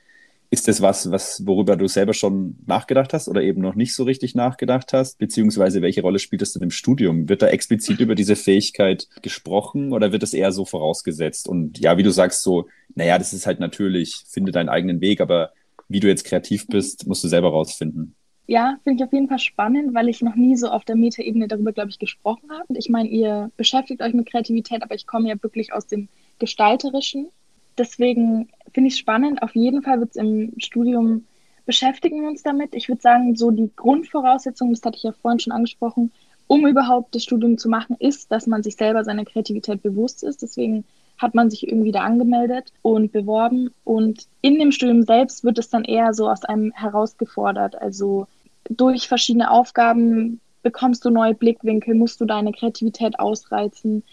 [0.53, 4.03] Ist das was, was, worüber du selber schon nachgedacht hast oder eben noch nicht so
[4.03, 5.17] richtig nachgedacht hast?
[5.17, 7.27] Beziehungsweise welche Rolle spielt es denn im Studium?
[7.27, 11.47] Wird da explizit über diese Fähigkeit gesprochen oder wird es eher so vorausgesetzt?
[11.47, 15.21] Und ja, wie du sagst, so, naja, das ist halt natürlich, finde deinen eigenen Weg,
[15.21, 15.53] aber
[15.89, 18.13] wie du jetzt kreativ bist, musst du selber rausfinden.
[18.45, 21.47] Ja, finde ich auf jeden Fall spannend, weil ich noch nie so auf der Metaebene
[21.47, 22.77] darüber, glaube ich, gesprochen habe.
[22.77, 27.29] Ich meine, ihr beschäftigt euch mit Kreativität, aber ich komme ja wirklich aus dem Gestalterischen.
[27.75, 29.41] Deswegen finde ich spannend.
[29.41, 31.25] Auf jeden Fall wird es im Studium
[31.65, 32.75] beschäftigen wir uns damit.
[32.75, 36.11] Ich würde sagen, so die Grundvoraussetzung, das hatte ich ja vorhin schon angesprochen,
[36.47, 40.41] um überhaupt das Studium zu machen, ist, dass man sich selber seiner Kreativität bewusst ist.
[40.41, 40.83] Deswegen
[41.17, 43.69] hat man sich irgendwie da angemeldet und beworben.
[43.85, 47.81] Und in dem Studium selbst wird es dann eher so aus einem herausgefordert.
[47.81, 48.27] Also
[48.69, 54.03] durch verschiedene Aufgaben bekommst du neue Blickwinkel, musst du deine Kreativität ausreizen.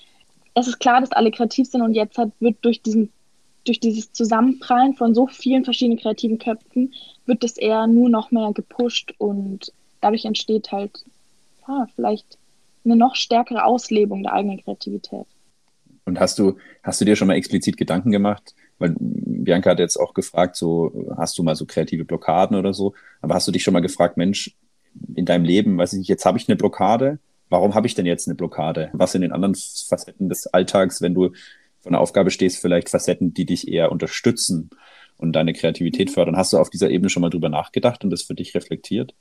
[0.55, 3.11] Es ist klar, dass alle kreativ sind und jetzt wird durch diesen
[3.65, 6.95] durch dieses Zusammenprallen von so vielen verschiedenen kreativen Köpfen
[7.27, 11.05] wird es eher nur noch mehr gepusht und dadurch entsteht halt
[11.69, 12.39] ja, vielleicht
[12.85, 15.27] eine noch stärkere Auslebung der eigenen Kreativität.
[16.05, 18.55] Und hast du, hast du dir schon mal explizit Gedanken gemacht?
[18.79, 22.95] Weil Bianca hat jetzt auch gefragt, so, hast du mal so kreative Blockaden oder so?
[23.21, 24.57] Aber hast du dich schon mal gefragt, Mensch,
[25.15, 27.19] in deinem Leben, weiß ich nicht, jetzt habe ich eine Blockade.
[27.51, 28.91] Warum habe ich denn jetzt eine Blockade?
[28.93, 31.33] Was in den anderen Facetten des Alltags, wenn du
[31.81, 34.71] von der Aufgabe stehst, vielleicht Facetten, die dich eher unterstützen
[35.17, 36.13] und deine Kreativität mhm.
[36.13, 36.37] fördern?
[36.37, 39.15] Hast du auf dieser Ebene schon mal drüber nachgedacht und das für dich reflektiert?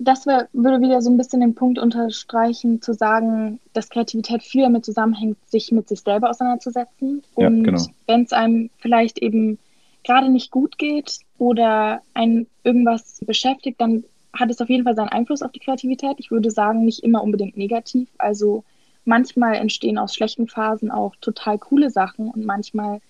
[0.00, 4.62] das wär, würde wieder so ein bisschen den Punkt unterstreichen, zu sagen, dass Kreativität viel
[4.62, 7.22] damit zusammenhängt, sich mit sich selber auseinanderzusetzen.
[7.34, 7.84] Und ja, genau.
[8.06, 9.58] wenn es einem vielleicht eben
[10.04, 15.08] gerade nicht gut geht oder ein irgendwas beschäftigt, dann hat es auf jeden Fall seinen
[15.08, 16.16] Einfluss auf die Kreativität.
[16.18, 18.08] Ich würde sagen, nicht immer unbedingt negativ.
[18.18, 18.64] Also
[19.08, 23.00] manchmal entstehen aus schlechten Phasen auch total coole Sachen und manchmal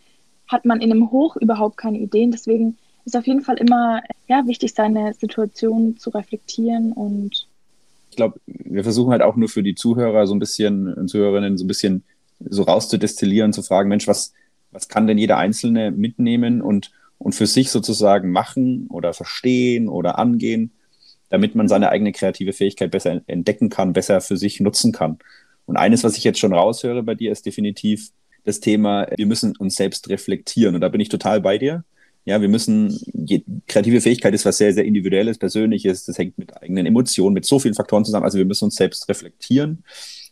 [0.46, 2.30] hat man in einem Hoch überhaupt keine Ideen.
[2.30, 7.46] Deswegen ist auf jeden Fall immer ja, wichtig, seine Situation zu reflektieren und
[8.10, 11.58] ich glaube, wir versuchen halt auch nur für die Zuhörer so ein bisschen und Zuhörerinnen
[11.58, 12.04] so ein bisschen
[12.40, 14.32] so rauszudestillieren, zu fragen, Mensch, was,
[14.70, 20.18] was kann denn jeder Einzelne mitnehmen und, und für sich sozusagen machen oder verstehen oder
[20.18, 20.72] angehen,
[21.28, 25.18] damit man seine eigene kreative Fähigkeit besser entdecken kann, besser für sich nutzen kann.
[25.68, 28.10] Und eines, was ich jetzt schon raushöre bei dir, ist definitiv
[28.44, 30.74] das Thema, wir müssen uns selbst reflektieren.
[30.74, 31.84] Und da bin ich total bei dir.
[32.24, 32.98] Ja, wir müssen,
[33.66, 37.58] kreative Fähigkeit ist was sehr, sehr individuelles, persönliches, das hängt mit eigenen Emotionen, mit so
[37.58, 38.24] vielen Faktoren zusammen.
[38.24, 39.84] Also wir müssen uns selbst reflektieren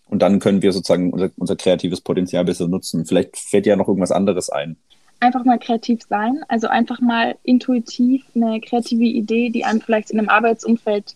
[0.09, 3.05] und dann können wir sozusagen unser, unser kreatives Potenzial besser nutzen.
[3.05, 4.77] Vielleicht fällt dir ja noch irgendwas anderes ein.
[5.20, 10.18] Einfach mal kreativ sein, also einfach mal intuitiv eine kreative Idee, die einem vielleicht in
[10.18, 11.14] einem Arbeitsumfeld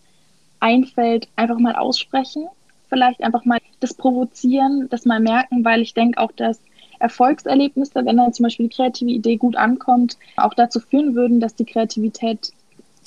[0.59, 2.47] einfällt, einfach mal aussprechen.
[2.91, 6.59] Vielleicht einfach mal das provozieren, das mal merken, weil ich denke auch, dass
[6.99, 11.55] Erfolgserlebnisse, wenn dann zum Beispiel die kreative Idee gut ankommt, auch dazu führen würden, dass
[11.55, 12.51] die Kreativität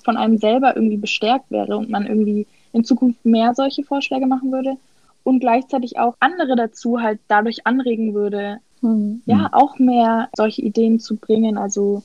[0.03, 4.51] von einem selber irgendwie bestärkt wäre und man irgendwie in Zukunft mehr solche Vorschläge machen
[4.51, 4.77] würde
[5.23, 9.23] und gleichzeitig auch andere dazu halt dadurch anregen würde, mhm.
[9.27, 11.57] ja, auch mehr solche Ideen zu bringen.
[11.59, 12.03] Also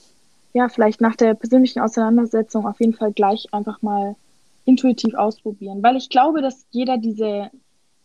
[0.54, 4.16] ja, vielleicht nach der persönlichen Auseinandersetzung auf jeden Fall gleich einfach mal
[4.66, 7.50] intuitiv ausprobieren, weil ich glaube, dass jeder diese,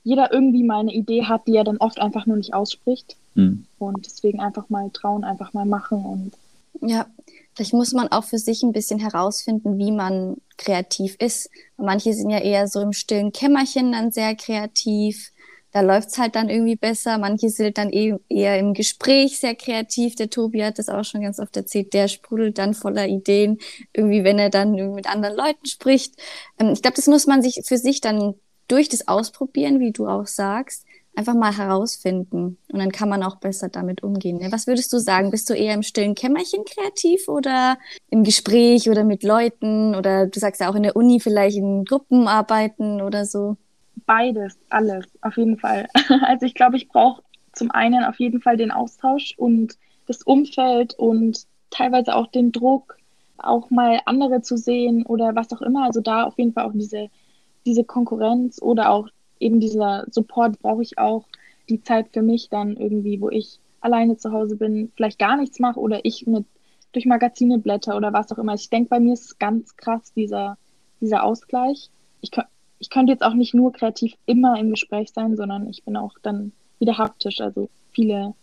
[0.04, 3.16] jeder irgendwie mal eine Idee hat, die er dann oft einfach nur nicht ausspricht.
[3.34, 3.64] Mhm.
[3.78, 6.32] Und deswegen einfach mal trauen, einfach mal machen und
[6.80, 7.06] ja,
[7.54, 11.50] vielleicht muss man auch für sich ein bisschen herausfinden, wie man kreativ ist.
[11.76, 15.30] Manche sind ja eher so im stillen Kämmerchen dann sehr kreativ.
[15.72, 17.18] Da läuft's halt dann irgendwie besser.
[17.18, 20.14] Manche sind dann eh, eher im Gespräch sehr kreativ.
[20.14, 21.92] Der Tobi hat das auch schon ganz oft erzählt.
[21.94, 23.58] Der sprudelt dann voller Ideen,
[23.92, 26.14] irgendwie, wenn er dann mit anderen Leuten spricht.
[26.60, 28.34] Ähm, ich glaube, das muss man sich für sich dann
[28.68, 32.58] durch das Ausprobieren, wie du auch sagst, einfach mal herausfinden.
[32.72, 34.38] Und dann kann man auch besser damit umgehen.
[34.38, 34.50] Ne?
[34.50, 35.30] Was würdest du sagen?
[35.30, 37.78] Bist du eher im stillen Kämmerchen kreativ oder
[38.10, 39.94] im Gespräch oder mit Leuten?
[39.94, 43.56] Oder du sagst ja auch in der Uni vielleicht in Gruppenarbeiten oder so?
[44.06, 45.86] Beides, alles, auf jeden Fall.
[46.22, 47.22] Also ich glaube, ich brauche
[47.52, 52.96] zum einen auf jeden Fall den Austausch und das Umfeld und teilweise auch den Druck,
[53.38, 55.84] auch mal andere zu sehen oder was auch immer.
[55.84, 57.08] Also da auf jeden Fall auch diese,
[57.66, 59.08] diese Konkurrenz oder auch
[59.40, 61.26] eben dieser Support brauche ich auch
[61.68, 65.58] die Zeit für mich dann irgendwie, wo ich alleine zu Hause bin, vielleicht gar nichts
[65.58, 66.46] mache oder ich mit
[66.92, 68.54] durch Magazine blätter oder was auch immer.
[68.54, 70.56] Ich denke, bei mir ist ganz krass, dieser,
[71.00, 71.90] dieser Ausgleich.
[72.20, 72.30] Ich,
[72.78, 76.14] ich könnte jetzt auch nicht nur kreativ immer im Gespräch sein, sondern ich bin auch
[76.22, 77.40] dann wieder haptisch.
[77.40, 78.34] Also viele,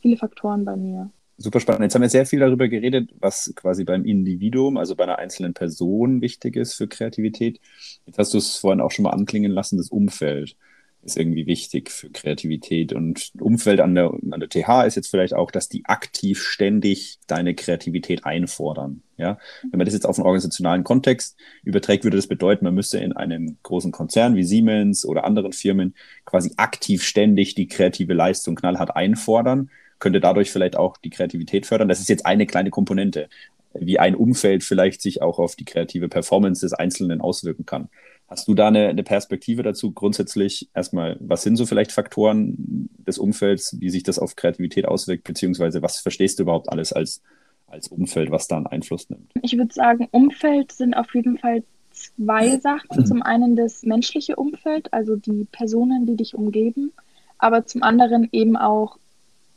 [0.00, 1.10] viele Faktoren bei mir.
[1.42, 1.82] Super spannend.
[1.82, 5.54] Jetzt haben wir sehr viel darüber geredet, was quasi beim Individuum, also bei einer einzelnen
[5.54, 7.60] Person wichtig ist für Kreativität.
[8.06, 10.56] Jetzt hast du es vorhin auch schon mal anklingen lassen, das Umfeld
[11.02, 12.92] ist irgendwie wichtig für Kreativität.
[12.92, 17.18] Und Umfeld an der, an der TH ist jetzt vielleicht auch, dass die aktiv ständig
[17.26, 19.02] deine Kreativität einfordern.
[19.16, 22.98] Ja, wenn man das jetzt auf einen organisationalen Kontext überträgt, würde das bedeuten, man müsste
[22.98, 28.54] in einem großen Konzern wie Siemens oder anderen Firmen quasi aktiv ständig die kreative Leistung
[28.54, 29.70] knallhart einfordern
[30.02, 31.88] könnte dadurch vielleicht auch die Kreativität fördern.
[31.88, 33.28] Das ist jetzt eine kleine Komponente,
[33.72, 37.88] wie ein Umfeld vielleicht sich auch auf die kreative Performance des Einzelnen auswirken kann.
[38.26, 39.92] Hast du da eine, eine, Perspektive dazu?
[39.92, 45.22] Grundsätzlich erstmal, was sind so vielleicht Faktoren des Umfelds, wie sich das auf Kreativität auswirkt,
[45.22, 47.22] beziehungsweise was verstehst du überhaupt alles als,
[47.68, 49.30] als Umfeld, was da einen Einfluss nimmt?
[49.42, 51.62] Ich würde sagen, Umfeld sind auf jeden Fall
[51.92, 53.06] zwei Sachen.
[53.06, 56.92] Zum einen das menschliche Umfeld, also die Personen, die dich umgeben,
[57.38, 58.98] aber zum anderen eben auch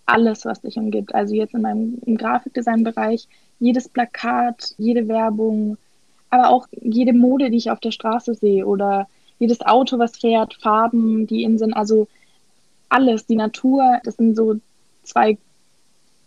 [0.05, 1.13] alles, was dich umgibt.
[1.15, 3.27] Also jetzt in meinem im Grafikdesign-Bereich,
[3.59, 5.77] jedes Plakat, jede Werbung,
[6.29, 9.07] aber auch jede Mode, die ich auf der Straße sehe oder
[9.39, 12.07] jedes Auto, was fährt, Farben, die in sind, also
[12.89, 14.55] alles, die Natur, das sind so
[15.03, 15.37] zwei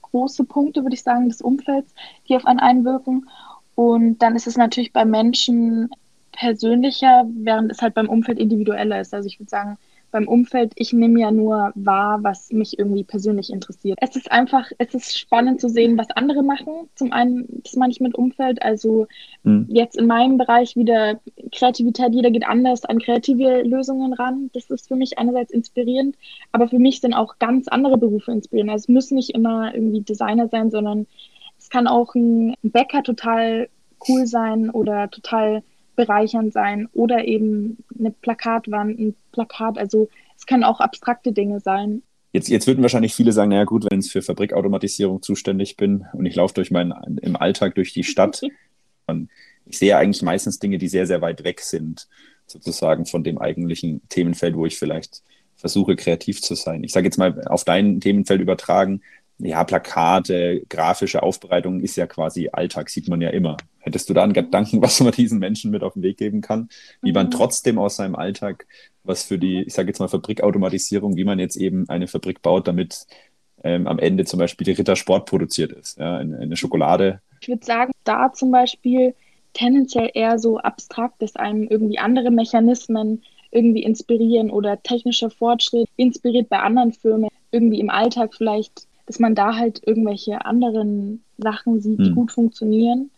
[0.03, 1.93] große Punkte, würde ich sagen, des Umfelds,
[2.29, 3.29] die auf einen einwirken.
[3.75, 5.91] Und dann ist es natürlich bei Menschen
[6.33, 9.15] persönlicher, während es halt beim Umfeld individueller ist.
[9.15, 9.79] Also ich würde sagen,
[10.11, 13.99] beim Umfeld, ich nehme ja nur wahr, was mich irgendwie persönlich interessiert.
[14.01, 16.89] Es ist einfach, es ist spannend zu sehen, was andere machen.
[16.95, 19.07] Zum einen, das meine ich mit Umfeld, also
[19.43, 19.67] mhm.
[19.69, 21.21] jetzt in meinem Bereich wieder
[21.53, 24.51] Kreativität, jeder geht anders an kreative Lösungen ran.
[24.55, 26.17] Das ist für mich einerseits inspirierend,
[26.53, 28.71] aber für mich sind auch ganz andere Berufe inspirierend.
[28.71, 31.07] Also es müssen nicht immer irgendwie Designer sein, sondern
[31.59, 33.69] es kann auch ein Bäcker total
[34.09, 35.63] cool sein oder total
[35.99, 39.79] bereichernd sein oder eben eine Plakatwand, ein Plakat.
[39.79, 42.03] Also es können auch abstrakte Dinge sein.
[42.33, 46.25] Jetzt, jetzt würden wahrscheinlich viele sagen, naja gut, wenn ich für Fabrikautomatisierung zuständig bin und
[46.25, 48.43] ich laufe durch meinen im Alltag durch die Stadt
[49.09, 49.29] und
[49.67, 52.07] ich sehe eigentlich meistens Dinge, die sehr, sehr weit weg sind,
[52.47, 55.23] sozusagen von dem eigentlichen Themenfeld, wo ich vielleicht
[55.57, 56.85] versuche, kreativ zu sein.
[56.85, 59.03] Ich sage jetzt mal auf dein Themenfeld übertragen,
[59.39, 63.57] ja, Plakate, grafische Aufbereitung ist ja quasi Alltag, sieht man ja immer.
[63.79, 66.69] Hättest du da einen Gedanken, was man diesen Menschen mit auf den Weg geben kann,
[67.03, 67.31] wie man mhm.
[67.31, 68.67] trotzdem aus seinem Alltag
[69.09, 72.69] was für die, ich sage jetzt mal Fabrikautomatisierung, wie man jetzt eben eine Fabrik baut,
[72.69, 73.07] damit
[73.65, 77.21] ähm, am Ende zum Beispiel die Rittersport produziert ist, ja, eine, eine Schokolade.
[77.41, 79.15] Ich würde sagen, da zum Beispiel
[79.55, 86.49] tendenziell eher so abstrakt, dass einem irgendwie andere Mechanismen irgendwie inspirieren oder technischer Fortschritt inspiriert
[86.49, 91.99] bei anderen Firmen irgendwie im Alltag vielleicht, dass man da halt irgendwelche anderen Sachen sieht,
[91.99, 92.15] die hm.
[92.15, 93.11] gut funktionieren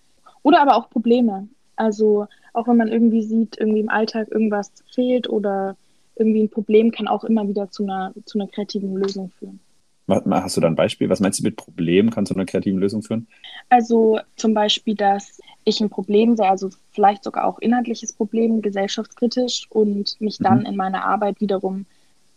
[0.42, 1.48] oder aber auch Probleme.
[1.74, 5.76] Also auch wenn man irgendwie sieht, irgendwie im Alltag irgendwas fehlt oder
[6.14, 9.58] irgendwie ein Problem kann auch immer wieder zu einer, zu einer kreativen Lösung führen.
[10.08, 11.08] Hast du da ein Beispiel?
[11.08, 13.26] Was meinst du mit Problem kann zu einer kreativen Lösung führen?
[13.68, 19.66] Also zum Beispiel, dass ich ein Problem sehe, also vielleicht sogar auch inhaltliches Problem, gesellschaftskritisch
[19.70, 20.66] und mich dann mhm.
[20.66, 21.86] in meiner Arbeit wiederum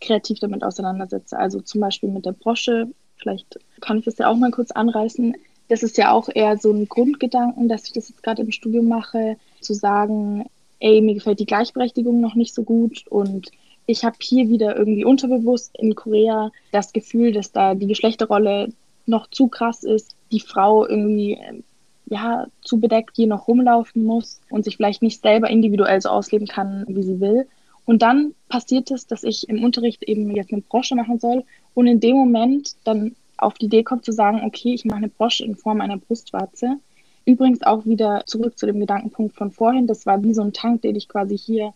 [0.00, 1.38] kreativ damit auseinandersetze.
[1.38, 2.88] Also zum Beispiel mit der Brosche,
[3.24, 5.34] vielleicht kann ich das ja auch mal kurz anreißen.
[5.68, 8.86] Das ist ja auch eher so ein Grundgedanken, dass ich das jetzt gerade im Studium
[8.86, 10.44] mache, zu sagen,
[10.78, 13.50] ey, mir gefällt die Gleichberechtigung noch nicht so gut und
[13.86, 18.72] ich habe hier wieder irgendwie unterbewusst in Korea das Gefühl, dass da die Geschlechterrolle
[19.06, 21.38] noch zu krass ist, die Frau irgendwie
[22.06, 26.46] ja zu bedeckt hier noch rumlaufen muss und sich vielleicht nicht selber individuell so ausleben
[26.46, 27.46] kann, wie sie will.
[27.86, 31.86] Und dann passiert es, dass ich im Unterricht eben jetzt eine Brosche machen soll und
[31.86, 35.44] in dem Moment dann auf die Idee kommt zu sagen, okay, ich mache eine Brosche
[35.44, 36.76] in Form einer Brustwarze.
[37.26, 40.82] Übrigens auch wieder zurück zu dem Gedankenpunkt von vorhin, das war wie so ein Tank,
[40.82, 41.72] den ich quasi hier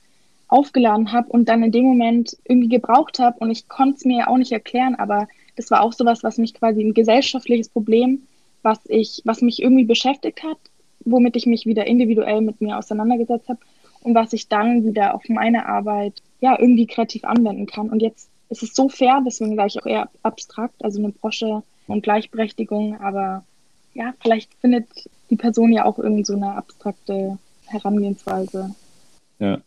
[0.47, 4.29] aufgeladen habe und dann in dem Moment irgendwie gebraucht habe und ich konnte es mir
[4.29, 8.23] auch nicht erklären, aber das war auch sowas, was mich quasi ein gesellschaftliches Problem,
[8.63, 10.59] was ich, was mich irgendwie beschäftigt hat,
[11.05, 13.61] womit ich mich wieder individuell mit mir auseinandergesetzt habe
[14.01, 17.91] und was ich dann wieder auf meine Arbeit ja irgendwie kreativ anwenden kann.
[17.91, 21.63] Und jetzt ist es so fair, deswegen sage ich auch eher abstrakt, also eine Brosche
[21.87, 23.45] und Gleichberechtigung, aber
[23.95, 24.87] ja, vielleicht findet
[25.31, 28.75] die Person ja auch irgend so eine abstrakte Herangehensweise.
[29.39, 29.61] Ja.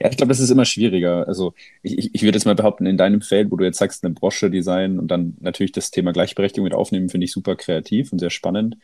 [0.00, 1.26] Ja, ich glaube, das ist immer schwieriger.
[1.26, 4.04] Also ich, ich, ich würde jetzt mal behaupten, in deinem Feld, wo du jetzt sagst,
[4.04, 8.12] eine Brosche design und dann natürlich das Thema Gleichberechtigung mit aufnehmen, finde ich super kreativ
[8.12, 8.76] und sehr spannend.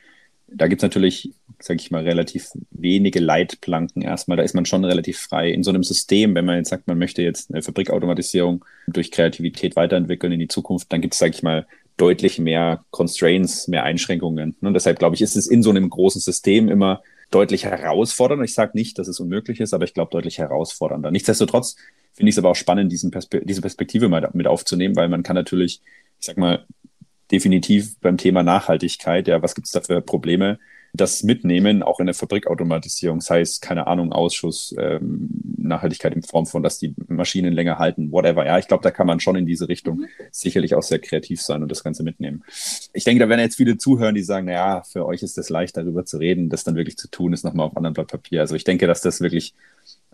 [0.46, 4.36] Da gibt es natürlich, sage ich mal, relativ wenige Leitplanken erstmal.
[4.36, 5.50] Da ist man schon relativ frei.
[5.50, 9.74] In so einem System, wenn man jetzt sagt, man möchte jetzt eine Fabrikautomatisierung durch Kreativität
[9.76, 14.56] weiterentwickeln in die Zukunft, dann gibt es, sage ich mal, deutlich mehr Constraints, mehr Einschränkungen.
[14.60, 18.44] Und deshalb glaube ich, ist es in so einem großen System immer deutlich herausfordernder.
[18.44, 21.10] Ich sage nicht, dass es unmöglich ist, aber ich glaube deutlich herausfordernder.
[21.10, 21.76] Nichtsdestotrotz
[22.12, 25.34] finde ich es aber auch spannend, Perspe diese Perspektive mal mit aufzunehmen, weil man kann
[25.34, 25.80] natürlich,
[26.20, 26.64] ich sag mal,
[27.30, 30.58] definitiv beim Thema Nachhaltigkeit, ja, was gibt es da für Probleme,
[30.96, 36.46] das mitnehmen, auch in der Fabrikautomatisierung, sei es, keine Ahnung, Ausschuss, ähm, Nachhaltigkeit in Form
[36.46, 38.46] von, dass die Maschinen länger halten, whatever.
[38.46, 40.06] Ja, ich glaube, da kann man schon in diese Richtung mhm.
[40.30, 42.44] sicherlich auch sehr kreativ sein und das Ganze mitnehmen.
[42.92, 45.76] Ich denke, da werden jetzt viele zuhören, die sagen, naja, für euch ist es leicht,
[45.76, 48.42] darüber zu reden, das dann wirklich zu tun, ist nochmal auf anderen Blatt Papier.
[48.42, 49.52] Also ich denke, dass das wirklich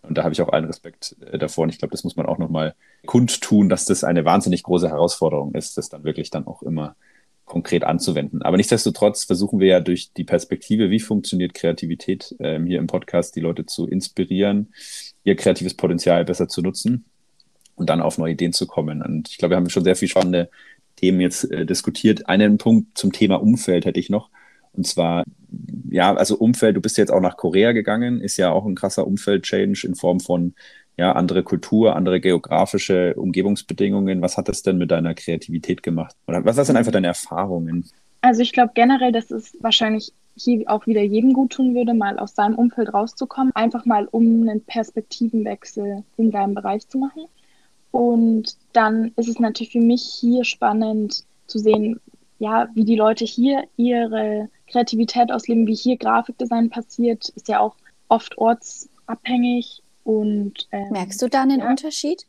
[0.03, 1.65] und da habe ich auch allen Respekt äh, davor.
[1.65, 2.75] Und ich glaube, das muss man auch nochmal
[3.07, 6.97] kundtun, dass das eine wahnsinnig große Herausforderung ist, das dann wirklich dann auch immer
[7.45, 8.43] konkret anzuwenden.
[8.43, 13.35] Aber nichtsdestotrotz versuchen wir ja durch die Perspektive, wie funktioniert Kreativität, ähm, hier im Podcast
[13.35, 14.73] die Leute zu inspirieren,
[15.25, 17.05] ihr kreatives Potenzial besser zu nutzen
[17.75, 19.03] und dann auf neue Ideen zu kommen.
[19.03, 20.49] Und ich glaube, wir haben schon sehr viel spannende
[20.97, 22.29] Themen jetzt äh, diskutiert.
[22.29, 24.31] Einen Punkt zum Thema Umfeld hätte ich noch.
[24.73, 25.25] Und zwar,
[25.91, 29.07] ja, also Umfeld, du bist jetzt auch nach Korea gegangen, ist ja auch ein krasser
[29.07, 30.55] Umfeld-Change in Form von
[30.97, 34.21] ja, andere Kultur, andere geografische Umgebungsbedingungen.
[34.21, 36.15] Was hat das denn mit deiner Kreativität gemacht?
[36.27, 37.89] Oder was sind einfach deine Erfahrungen?
[38.21, 42.19] Also ich glaube generell, dass es wahrscheinlich hier auch wieder jedem gut tun würde, mal
[42.19, 47.25] aus seinem Umfeld rauszukommen, einfach mal um einen Perspektivenwechsel in seinem Bereich zu machen.
[47.91, 51.99] Und dann ist es natürlich für mich hier spannend zu sehen,
[52.39, 57.75] ja, wie die Leute hier ihre Kreativität ausleben, wie hier Grafikdesign passiert, ist ja auch
[58.09, 62.27] oft ortsabhängig und, ähm, Merkst du da einen ja, Unterschied?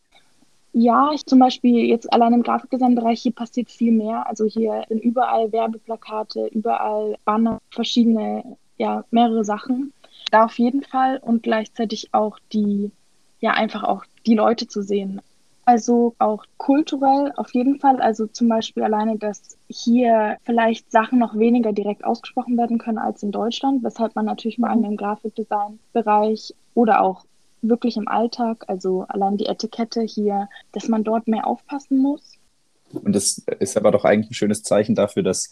[0.73, 4.27] Ja, ich zum Beispiel jetzt allein im Grafikdesignbereich, hier passiert viel mehr.
[4.27, 9.91] Also hier sind überall Werbeplakate, überall Banner, verschiedene, ja, mehrere Sachen.
[10.31, 12.91] Da auf jeden Fall und gleichzeitig auch die,
[13.41, 15.21] ja, einfach auch die Leute zu sehen.
[15.63, 18.01] Also auch kulturell auf jeden Fall.
[18.01, 23.21] Also zum Beispiel alleine, dass hier vielleicht Sachen noch weniger direkt ausgesprochen werden können als
[23.21, 27.25] in Deutschland, weshalb man natürlich mal in dem Grafikdesign-Bereich oder auch
[27.61, 32.37] wirklich im Alltag, also allein die Etikette hier, dass man dort mehr aufpassen muss.
[32.91, 35.51] Und das ist aber doch eigentlich ein schönes Zeichen dafür, dass,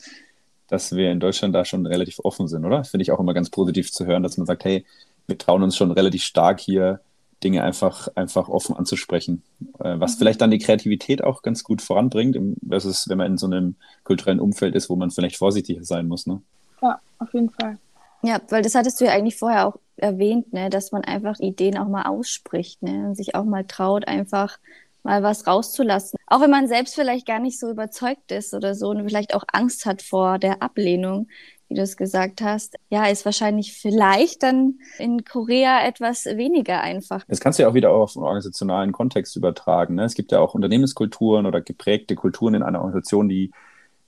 [0.67, 2.80] dass wir in Deutschland da schon relativ offen sind, oder?
[2.80, 4.86] Das finde ich auch immer ganz positiv zu hören, dass man sagt, hey,
[5.28, 7.00] wir trauen uns schon relativ stark hier
[7.43, 9.43] Dinge einfach, einfach offen anzusprechen.
[9.80, 10.19] Äh, was mhm.
[10.19, 14.39] vielleicht dann die Kreativität auch ganz gut voranbringt, versus wenn man in so einem kulturellen
[14.39, 16.28] Umfeld ist, wo man vielleicht vorsichtiger sein muss.
[16.28, 16.41] Ne?
[16.82, 17.78] Ja, auf jeden Fall.
[18.21, 21.78] Ja, weil das hattest du ja eigentlich vorher auch erwähnt, ne, dass man einfach Ideen
[21.78, 24.58] auch mal ausspricht, ne, und sich auch mal traut, einfach
[25.04, 26.19] mal was rauszulassen.
[26.28, 29.43] Auch wenn man selbst vielleicht gar nicht so überzeugt ist oder so und vielleicht auch
[29.52, 31.28] Angst hat vor der Ablehnung,
[31.69, 37.23] wie du es gesagt hast, ja, ist wahrscheinlich vielleicht dann in Korea etwas weniger einfach.
[37.27, 39.95] Das kannst du ja auch wieder auf einen organisationalen Kontext übertragen.
[39.95, 40.03] Ne?
[40.03, 43.51] Es gibt ja auch Unternehmenskulturen oder geprägte Kulturen in einer Organisation, die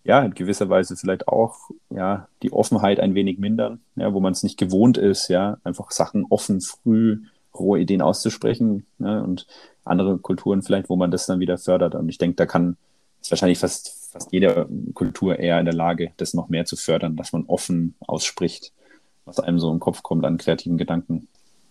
[0.03, 4.33] ja, in gewisser Weise vielleicht auch ja, die Offenheit ein wenig mindern, ja, wo man
[4.33, 7.19] es nicht gewohnt ist, ja, einfach Sachen offen, früh,
[7.53, 9.45] rohe Ideen auszusprechen ne, und
[9.85, 11.93] andere Kulturen vielleicht, wo man das dann wieder fördert.
[11.93, 12.77] Und ich denke, da kann
[13.21, 17.15] ist wahrscheinlich fast, fast jede Kultur eher in der Lage, das noch mehr zu fördern,
[17.15, 18.73] dass man offen ausspricht,
[19.25, 21.27] was einem so im Kopf kommt an kreativen Gedanken.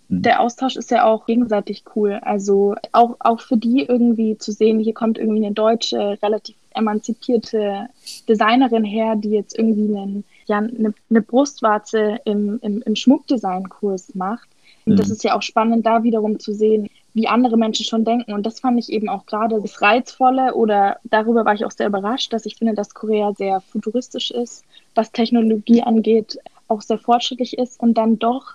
[0.09, 0.23] Mhm.
[0.23, 2.15] Der Austausch ist ja auch gegenseitig cool.
[2.23, 7.89] Also auch, auch für die irgendwie zu sehen, hier kommt irgendwie eine deutsche, relativ emanzipierte
[8.29, 14.49] Designerin her, die jetzt irgendwie einen, ja, eine, eine Brustwarze im, im, im Schmuckdesignkurs macht.
[14.87, 14.97] Und mhm.
[14.97, 18.33] das ist ja auch spannend, da wiederum zu sehen, wie andere Menschen schon denken.
[18.33, 21.87] Und das fand ich eben auch gerade das Reizvolle oder darüber war ich auch sehr
[21.87, 27.59] überrascht, dass ich finde, dass Korea sehr futuristisch ist, was Technologie angeht, auch sehr fortschrittlich
[27.59, 28.55] ist und dann doch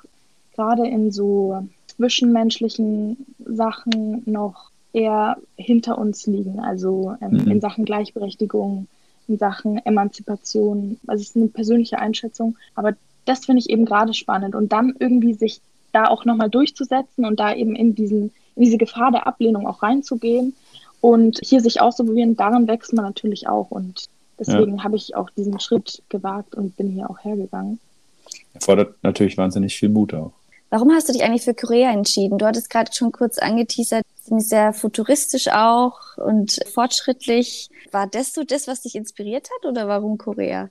[0.55, 7.51] gerade in so zwischenmenschlichen Sachen noch eher hinter uns liegen, also ähm, mhm.
[7.51, 8.87] in Sachen Gleichberechtigung,
[9.27, 10.97] in Sachen Emanzipation.
[11.07, 12.93] Also es ist eine persönliche Einschätzung, aber
[13.25, 15.59] das finde ich eben gerade spannend und dann irgendwie sich
[15.91, 19.83] da auch nochmal durchzusetzen und da eben in diesen in diese Gefahr der Ablehnung auch
[19.83, 20.55] reinzugehen
[21.01, 24.05] und hier sich auszuprobieren, daran wächst man natürlich auch und
[24.39, 24.83] deswegen ja.
[24.83, 27.79] habe ich auch diesen Schritt gewagt und bin hier auch hergegangen.
[28.53, 30.31] Erfordert natürlich wahnsinnig viel Mut auch.
[30.69, 32.37] Warum hast du dich eigentlich für Korea entschieden?
[32.37, 37.69] Du hattest gerade schon kurz angeteasert, sind sehr futuristisch auch und fortschrittlich.
[37.91, 40.69] War das so das, was dich inspiriert hat oder warum Korea?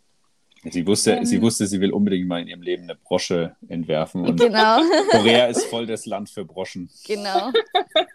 [0.71, 4.27] Sie wusste, ähm, sie wusste, sie will unbedingt mal in ihrem Leben eine Brosche entwerfen.
[4.27, 4.81] Und genau.
[5.11, 6.89] Korea ist voll das Land für Broschen.
[7.07, 7.51] Genau.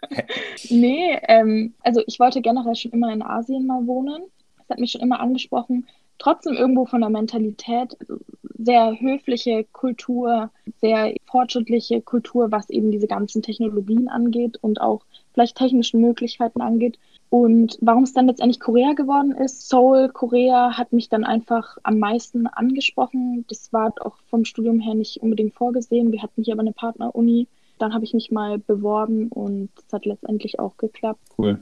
[0.70, 4.22] nee, ähm, also ich wollte generell schon immer in Asien mal wohnen.
[4.58, 5.86] Das hat mich schon immer angesprochen.
[6.18, 8.18] Trotzdem irgendwo von der Mentalität, also
[8.58, 15.00] sehr höfliche Kultur, sehr fortschrittliche Kultur, was eben diese ganzen Technologien angeht und auch
[15.32, 16.98] vielleicht technischen Möglichkeiten angeht.
[17.30, 22.00] Und warum es dann letztendlich Korea geworden ist, Seoul, Korea hat mich dann einfach am
[22.00, 23.44] meisten angesprochen.
[23.48, 26.10] Das war auch vom Studium her nicht unbedingt vorgesehen.
[26.10, 27.46] Wir hatten hier aber eine Partneruni.
[27.78, 31.20] Dann habe ich mich mal beworben und es hat letztendlich auch geklappt.
[31.38, 31.60] Cool.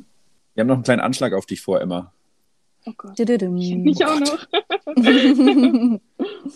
[0.55, 2.13] Wir haben noch einen kleinen Anschlag auf dich vor, Emma.
[2.87, 3.19] Oh Gott.
[3.19, 4.47] Ich auch noch.
[4.97, 6.01] nee,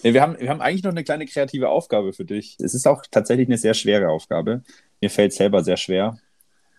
[0.03, 2.57] wir, haben, wir haben eigentlich noch eine kleine kreative Aufgabe für dich.
[2.61, 4.63] Es ist auch tatsächlich eine sehr schwere Aufgabe.
[5.03, 6.17] Mir fällt es selber sehr schwer.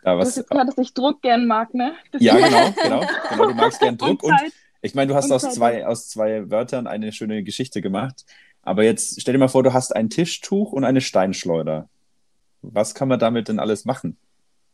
[0.04, 1.94] Da was, du hast gehört, dass ich Druck gern mag, ne?
[2.12, 3.48] Das ja, genau, genau, genau.
[3.48, 4.24] Du magst gern Druck.
[4.24, 8.26] und, und ich meine, du hast aus zwei, aus zwei Wörtern eine schöne Geschichte gemacht.
[8.62, 11.90] Aber jetzt stell dir mal vor, du hast ein Tischtuch und eine Steinschleuder.
[12.62, 14.18] Was kann man damit denn alles machen?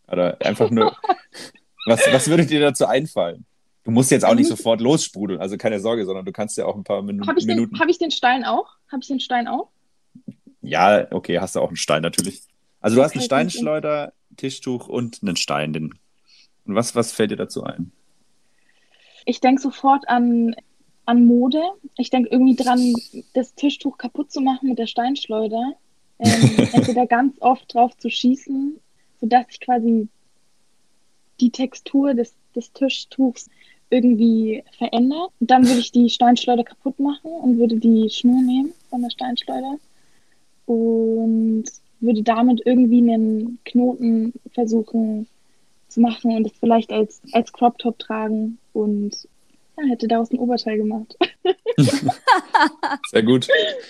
[0.08, 0.96] Oder einfach nur,
[1.86, 3.46] was, was würde dir dazu einfallen?
[3.84, 6.76] Du musst jetzt auch nicht sofort lossprudeln, also keine Sorge, sondern du kannst ja auch
[6.76, 7.80] ein paar Minu hab Minuten.
[7.80, 8.68] Habe ich den Stein auch?
[8.92, 9.70] Habe ich den Stein auch?
[10.62, 12.44] Ja, okay, hast du auch einen Stein natürlich.
[12.82, 15.74] Also du hast einen Steinschleuder, Tischtuch und einen Stein.
[15.74, 15.96] Den,
[16.66, 17.92] und was, was fällt dir dazu ein?
[19.26, 20.56] Ich denke sofort an,
[21.06, 21.62] an Mode.
[21.98, 22.94] Ich denke irgendwie dran,
[23.34, 25.74] das Tischtuch kaputt zu machen mit der Steinschleuder.
[26.20, 28.80] Ähm, entweder ganz oft drauf zu schießen,
[29.20, 30.08] sodass ich quasi
[31.40, 33.50] die Textur des, des Tischtuchs
[33.90, 35.32] irgendwie verändert.
[35.40, 39.10] Und dann würde ich die Steinschleuder kaputt machen und würde die Schnur nehmen von der
[39.10, 39.78] Steinschleuder
[40.66, 41.66] und
[42.00, 45.28] würde damit irgendwie einen Knoten versuchen
[45.88, 49.28] zu machen und es vielleicht als, als Crop Top tragen und
[49.78, 51.18] ja, hätte daraus ein Oberteil gemacht.
[53.12, 53.48] Sehr gut.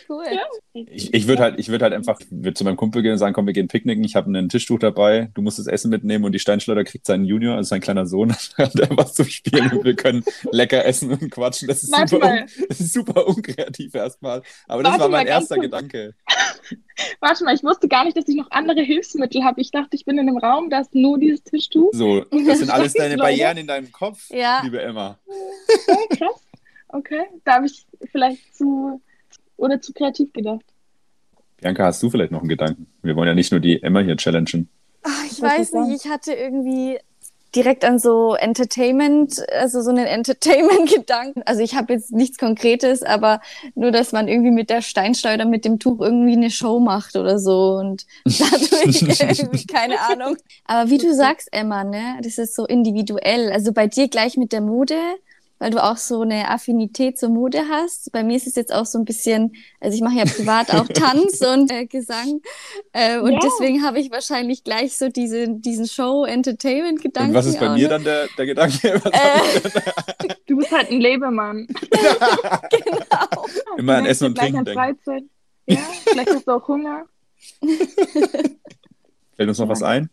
[0.08, 0.26] Cool.
[0.32, 0.41] Ja.
[0.74, 3.45] Ich, ich würde halt, würd halt einfach würd zu meinem Kumpel gehen und sagen, komm,
[3.45, 6.39] wir gehen picknicken, ich habe ein Tischtuch dabei, du musst das Essen mitnehmen und die
[6.39, 9.95] Steinschleuder kriegt seinen Junior, also sein kleiner Sohn, hat er was zu spielen und wir
[9.95, 11.67] können lecker essen und quatschen.
[11.67, 15.65] Das ist, super, das ist super unkreativ erstmal, aber das Warte war mein erster kurz.
[15.65, 16.15] Gedanke.
[17.19, 19.62] Warte mal, ich wusste gar nicht, dass ich noch andere Hilfsmittel habe.
[19.62, 21.89] Ich dachte, ich bin in einem Raum, da ist nur dieses Tischtuch.
[21.93, 24.62] So, das sind alles deine Barrieren in deinem Kopf, ja.
[24.63, 25.17] liebe Emma.
[25.88, 26.49] Ja, krass.
[26.89, 29.02] Okay, da habe ich vielleicht zu
[29.58, 30.65] oder zu kreativ gedacht.
[31.58, 32.88] Bianca, hast du vielleicht noch einen Gedanken?
[33.02, 34.69] Wir wollen ja nicht nur die Emma hier challengen.
[35.04, 36.97] Ach, ich Was weiß nicht, ich hatte irgendwie
[37.56, 41.41] direkt an so Entertainment, also so einen Entertainment-Gedanken.
[41.45, 43.41] Also ich habe jetzt nichts Konkretes, aber
[43.75, 47.39] nur, dass man irgendwie mit der Steinschleuder, mit dem Tuch irgendwie eine Show macht oder
[47.39, 50.38] so und dadurch irgendwie, keine Ahnung.
[50.65, 53.52] Aber wie du sagst, Emma, ne, das ist so individuell.
[53.52, 54.96] Also bei dir gleich mit der Mode,
[55.60, 58.12] weil du auch so eine Affinität zur Mode hast.
[58.12, 60.88] Bei mir ist es jetzt auch so ein bisschen, also ich mache ja privat auch
[60.94, 62.42] Tanz und äh, Gesang
[62.94, 63.40] äh, und ja.
[63.44, 67.32] deswegen habe ich wahrscheinlich gleich so diese, diesen Show-Entertainment-Gedanken.
[67.32, 69.02] Und was ist bei mir dann der, der Gedanke?
[69.20, 71.68] Äh, du bist halt ein Lebemann.
[72.72, 73.46] genau.
[73.78, 75.30] Immer an Essen und Trinken denken.
[75.66, 77.06] Ja, vielleicht hast du auch Hunger.
[79.36, 79.72] Fällt uns noch ja.
[79.72, 80.10] was ein?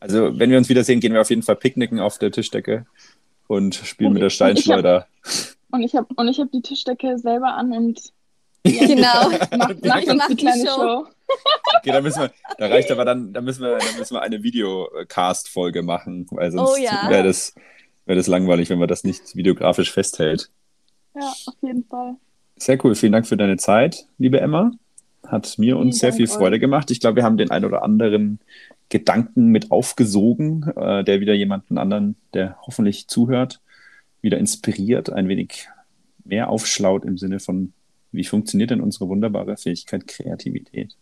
[0.00, 2.86] Also, wenn wir uns wiedersehen, gehen wir auf jeden Fall picknicken auf der Tischdecke
[3.48, 5.08] und spielen und mit der Steinschleuder.
[5.72, 8.00] Und ich habe hab, hab die Tischdecke selber an und
[8.66, 9.26] ja, genau.
[10.12, 10.76] Uns die kleine Show.
[10.76, 11.06] Show.
[11.78, 14.42] Okay, da müssen wir, da reicht aber dann, da müssen wir, da müssen wir eine
[14.42, 17.08] Videocast-Folge machen, weil sonst oh, ja.
[17.08, 17.54] wäre das,
[18.06, 20.50] wär das langweilig, wenn man das nicht videografisch festhält.
[21.14, 22.16] Ja, auf jeden Fall.
[22.56, 22.94] Sehr cool.
[22.94, 24.72] Vielen Dank für deine Zeit, liebe Emma.
[25.26, 26.60] Hat mir uns sehr Dank viel Freude euch.
[26.60, 26.90] gemacht.
[26.90, 28.40] Ich glaube, wir haben den ein oder anderen
[28.88, 33.60] Gedanken mit aufgesogen, äh, der wieder jemanden anderen, der hoffentlich zuhört,
[34.20, 35.68] wieder inspiriert, ein wenig
[36.24, 37.72] mehr aufschlaut im Sinne von,
[38.12, 40.96] wie funktioniert denn unsere wunderbare Fähigkeit Kreativität?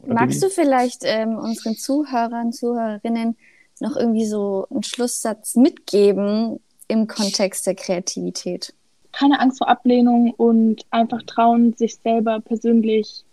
[0.00, 3.36] Oder Magst du vielleicht ähm, unseren Zuhörern, Zuhörerinnen
[3.80, 8.74] noch irgendwie so einen Schlusssatz mitgeben im Kontext der Kreativität?
[9.10, 13.24] Keine Angst vor Ablehnung und einfach trauen, sich selber persönlich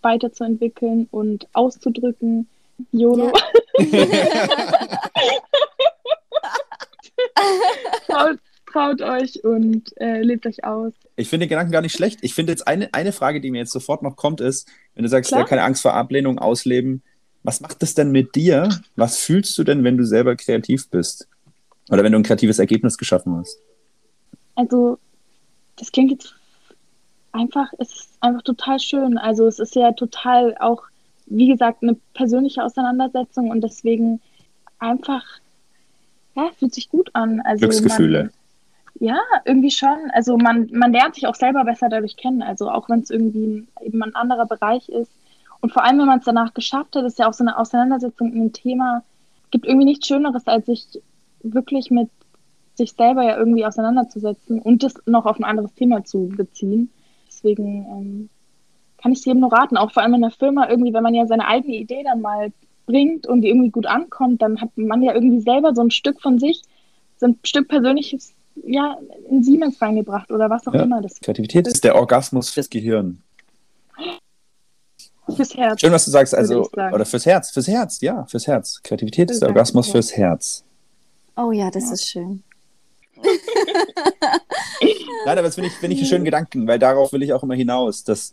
[0.00, 2.48] weiterzuentwickeln und auszudrücken
[2.92, 3.32] YOLO.
[3.78, 4.06] Ja.
[8.06, 8.38] traut,
[8.70, 10.92] traut, euch und äh, lebt euch aus.
[11.16, 12.20] Ich finde den Gedanken gar nicht schlecht.
[12.22, 15.08] Ich finde jetzt eine, eine Frage, die mir jetzt sofort noch kommt, ist, wenn du
[15.08, 17.02] sagst, ja, keine Angst vor Ablehnung, Ausleben,
[17.42, 18.68] was macht das denn mit dir?
[18.96, 21.28] Was fühlst du denn, wenn du selber kreativ bist?
[21.90, 23.58] Oder wenn du ein kreatives Ergebnis geschaffen hast?
[24.54, 24.98] Also,
[25.76, 26.34] das klingt jetzt
[27.32, 29.18] einfach, es ist einfach total schön.
[29.18, 30.84] Also, es ist ja total auch
[31.32, 34.20] wie gesagt, eine persönliche Auseinandersetzung und deswegen
[34.78, 35.24] einfach,
[36.36, 37.40] ja, fühlt sich gut an.
[37.40, 38.24] Also Glücksgefühle.
[38.24, 38.32] Man,
[39.00, 40.10] ja, irgendwie schon.
[40.12, 42.42] Also man, man lernt sich auch selber besser dadurch kennen.
[42.42, 45.10] Also auch wenn es irgendwie ein, eben ein anderer Bereich ist.
[45.60, 48.32] Und vor allem, wenn man es danach geschafft hat, ist ja auch so eine Auseinandersetzung
[48.32, 49.02] in einem Thema,
[49.50, 50.86] gibt irgendwie nichts Schöneres, als sich
[51.42, 52.10] wirklich mit
[52.74, 56.90] sich selber ja irgendwie auseinanderzusetzen und das noch auf ein anderes Thema zu beziehen.
[57.28, 58.28] Deswegen ähm,
[59.02, 61.26] kann ich jedem nur raten, auch vor allem in der Firma irgendwie, wenn man ja
[61.26, 62.52] seine eigene Idee dann mal
[62.86, 66.20] bringt und die irgendwie gut ankommt, dann hat man ja irgendwie selber so ein Stück
[66.20, 66.62] von sich,
[67.18, 68.32] so ein Stück persönliches,
[68.64, 68.96] ja,
[69.28, 70.82] in Siemens reingebracht oder was auch ja.
[70.82, 71.00] immer.
[71.02, 73.22] Das Kreativität ist der Orgasmus fürs Gehirn.
[75.34, 75.80] Fürs Herz.
[75.80, 78.80] Schön, was du sagst, also, oder fürs Herz, fürs Herz, ja, fürs Herz.
[78.82, 79.92] Kreativität ist der Orgasmus ja.
[79.92, 80.64] fürs Herz.
[81.36, 81.92] Oh ja, das ja.
[81.92, 82.42] ist schön.
[85.24, 87.42] Nein, aber das finde ich, find ich einen schönen Gedanken, weil darauf will ich auch
[87.42, 88.32] immer hinaus, dass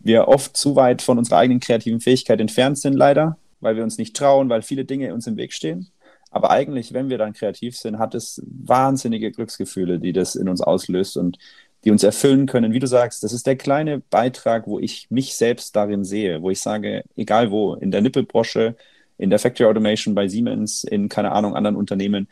[0.00, 3.98] wir oft zu weit von unserer eigenen kreativen Fähigkeit entfernt sind, leider, weil wir uns
[3.98, 5.90] nicht trauen, weil viele Dinge uns im Weg stehen.
[6.30, 10.60] Aber eigentlich, wenn wir dann kreativ sind, hat es wahnsinnige Glücksgefühle, die das in uns
[10.60, 11.38] auslöst und
[11.84, 12.72] die uns erfüllen können.
[12.72, 16.50] Wie du sagst, das ist der kleine Beitrag, wo ich mich selbst darin sehe, wo
[16.50, 18.76] ich sage, egal wo, in der Nippelbrosche,
[19.18, 22.28] in der Factory Automation bei Siemens, in keine Ahnung, anderen Unternehmen,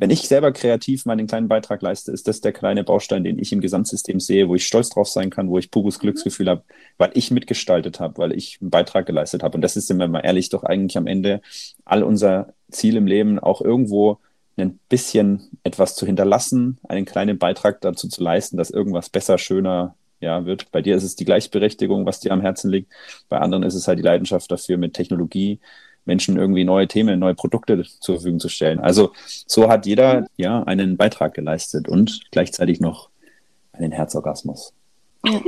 [0.00, 3.52] wenn ich selber kreativ meinen kleinen Beitrag leiste, ist das der kleine Baustein, den ich
[3.52, 5.98] im Gesamtsystem sehe, wo ich stolz drauf sein kann, wo ich pures.
[5.98, 6.62] Glücksgefühl habe,
[6.96, 9.56] weil ich mitgestaltet habe, weil ich einen Beitrag geleistet habe.
[9.56, 11.42] Und das ist, sind wir mal ehrlich, doch eigentlich am Ende
[11.84, 14.18] all unser Ziel im Leben, auch irgendwo
[14.56, 19.94] ein bisschen etwas zu hinterlassen, einen kleinen Beitrag dazu zu leisten, dass irgendwas besser, schöner
[20.20, 20.70] ja, wird.
[20.70, 22.90] Bei dir ist es die Gleichberechtigung, was dir am Herzen liegt.
[23.28, 25.60] Bei anderen ist es halt die Leidenschaft dafür, mit Technologie
[26.04, 28.80] Menschen irgendwie neue Themen, neue Produkte zur Verfügung zu stellen.
[28.80, 33.10] Also so hat jeder ja einen Beitrag geleistet und gleichzeitig noch
[33.72, 34.72] einen Herzorgasmus.
[35.24, 35.36] Ja,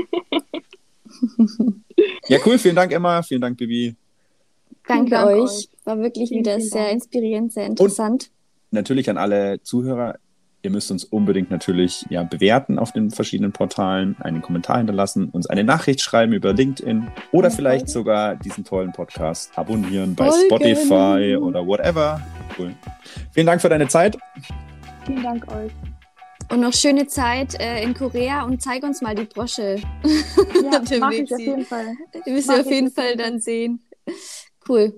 [2.28, 2.58] ja cool.
[2.58, 3.22] Vielen Dank, Emma.
[3.22, 3.96] Vielen Dank, Bibi.
[4.86, 5.68] Danke Dank euch.
[5.84, 8.30] War wirklich vielen, wieder sehr inspirierend, sehr interessant.
[8.70, 10.18] Und natürlich an alle Zuhörer.
[10.64, 15.48] Ihr müsst uns unbedingt natürlich ja, bewerten auf den verschiedenen Portalen, einen Kommentar hinterlassen, uns
[15.48, 20.46] eine Nachricht schreiben über LinkedIn oder vielleicht sogar diesen tollen Podcast abonnieren bei Folgen.
[20.46, 22.20] Spotify oder whatever.
[22.56, 22.76] Cool.
[23.32, 24.16] Vielen Dank für deine Zeit.
[25.04, 25.72] Vielen Dank euch.
[26.48, 29.80] Und noch schöne Zeit äh, in Korea und zeig uns mal die Brosche.
[30.62, 31.86] Ja, mach ich auf jeden Fall.
[32.24, 33.80] Die müssen wir auf jeden Fall dann sehen.
[34.68, 34.94] Cool.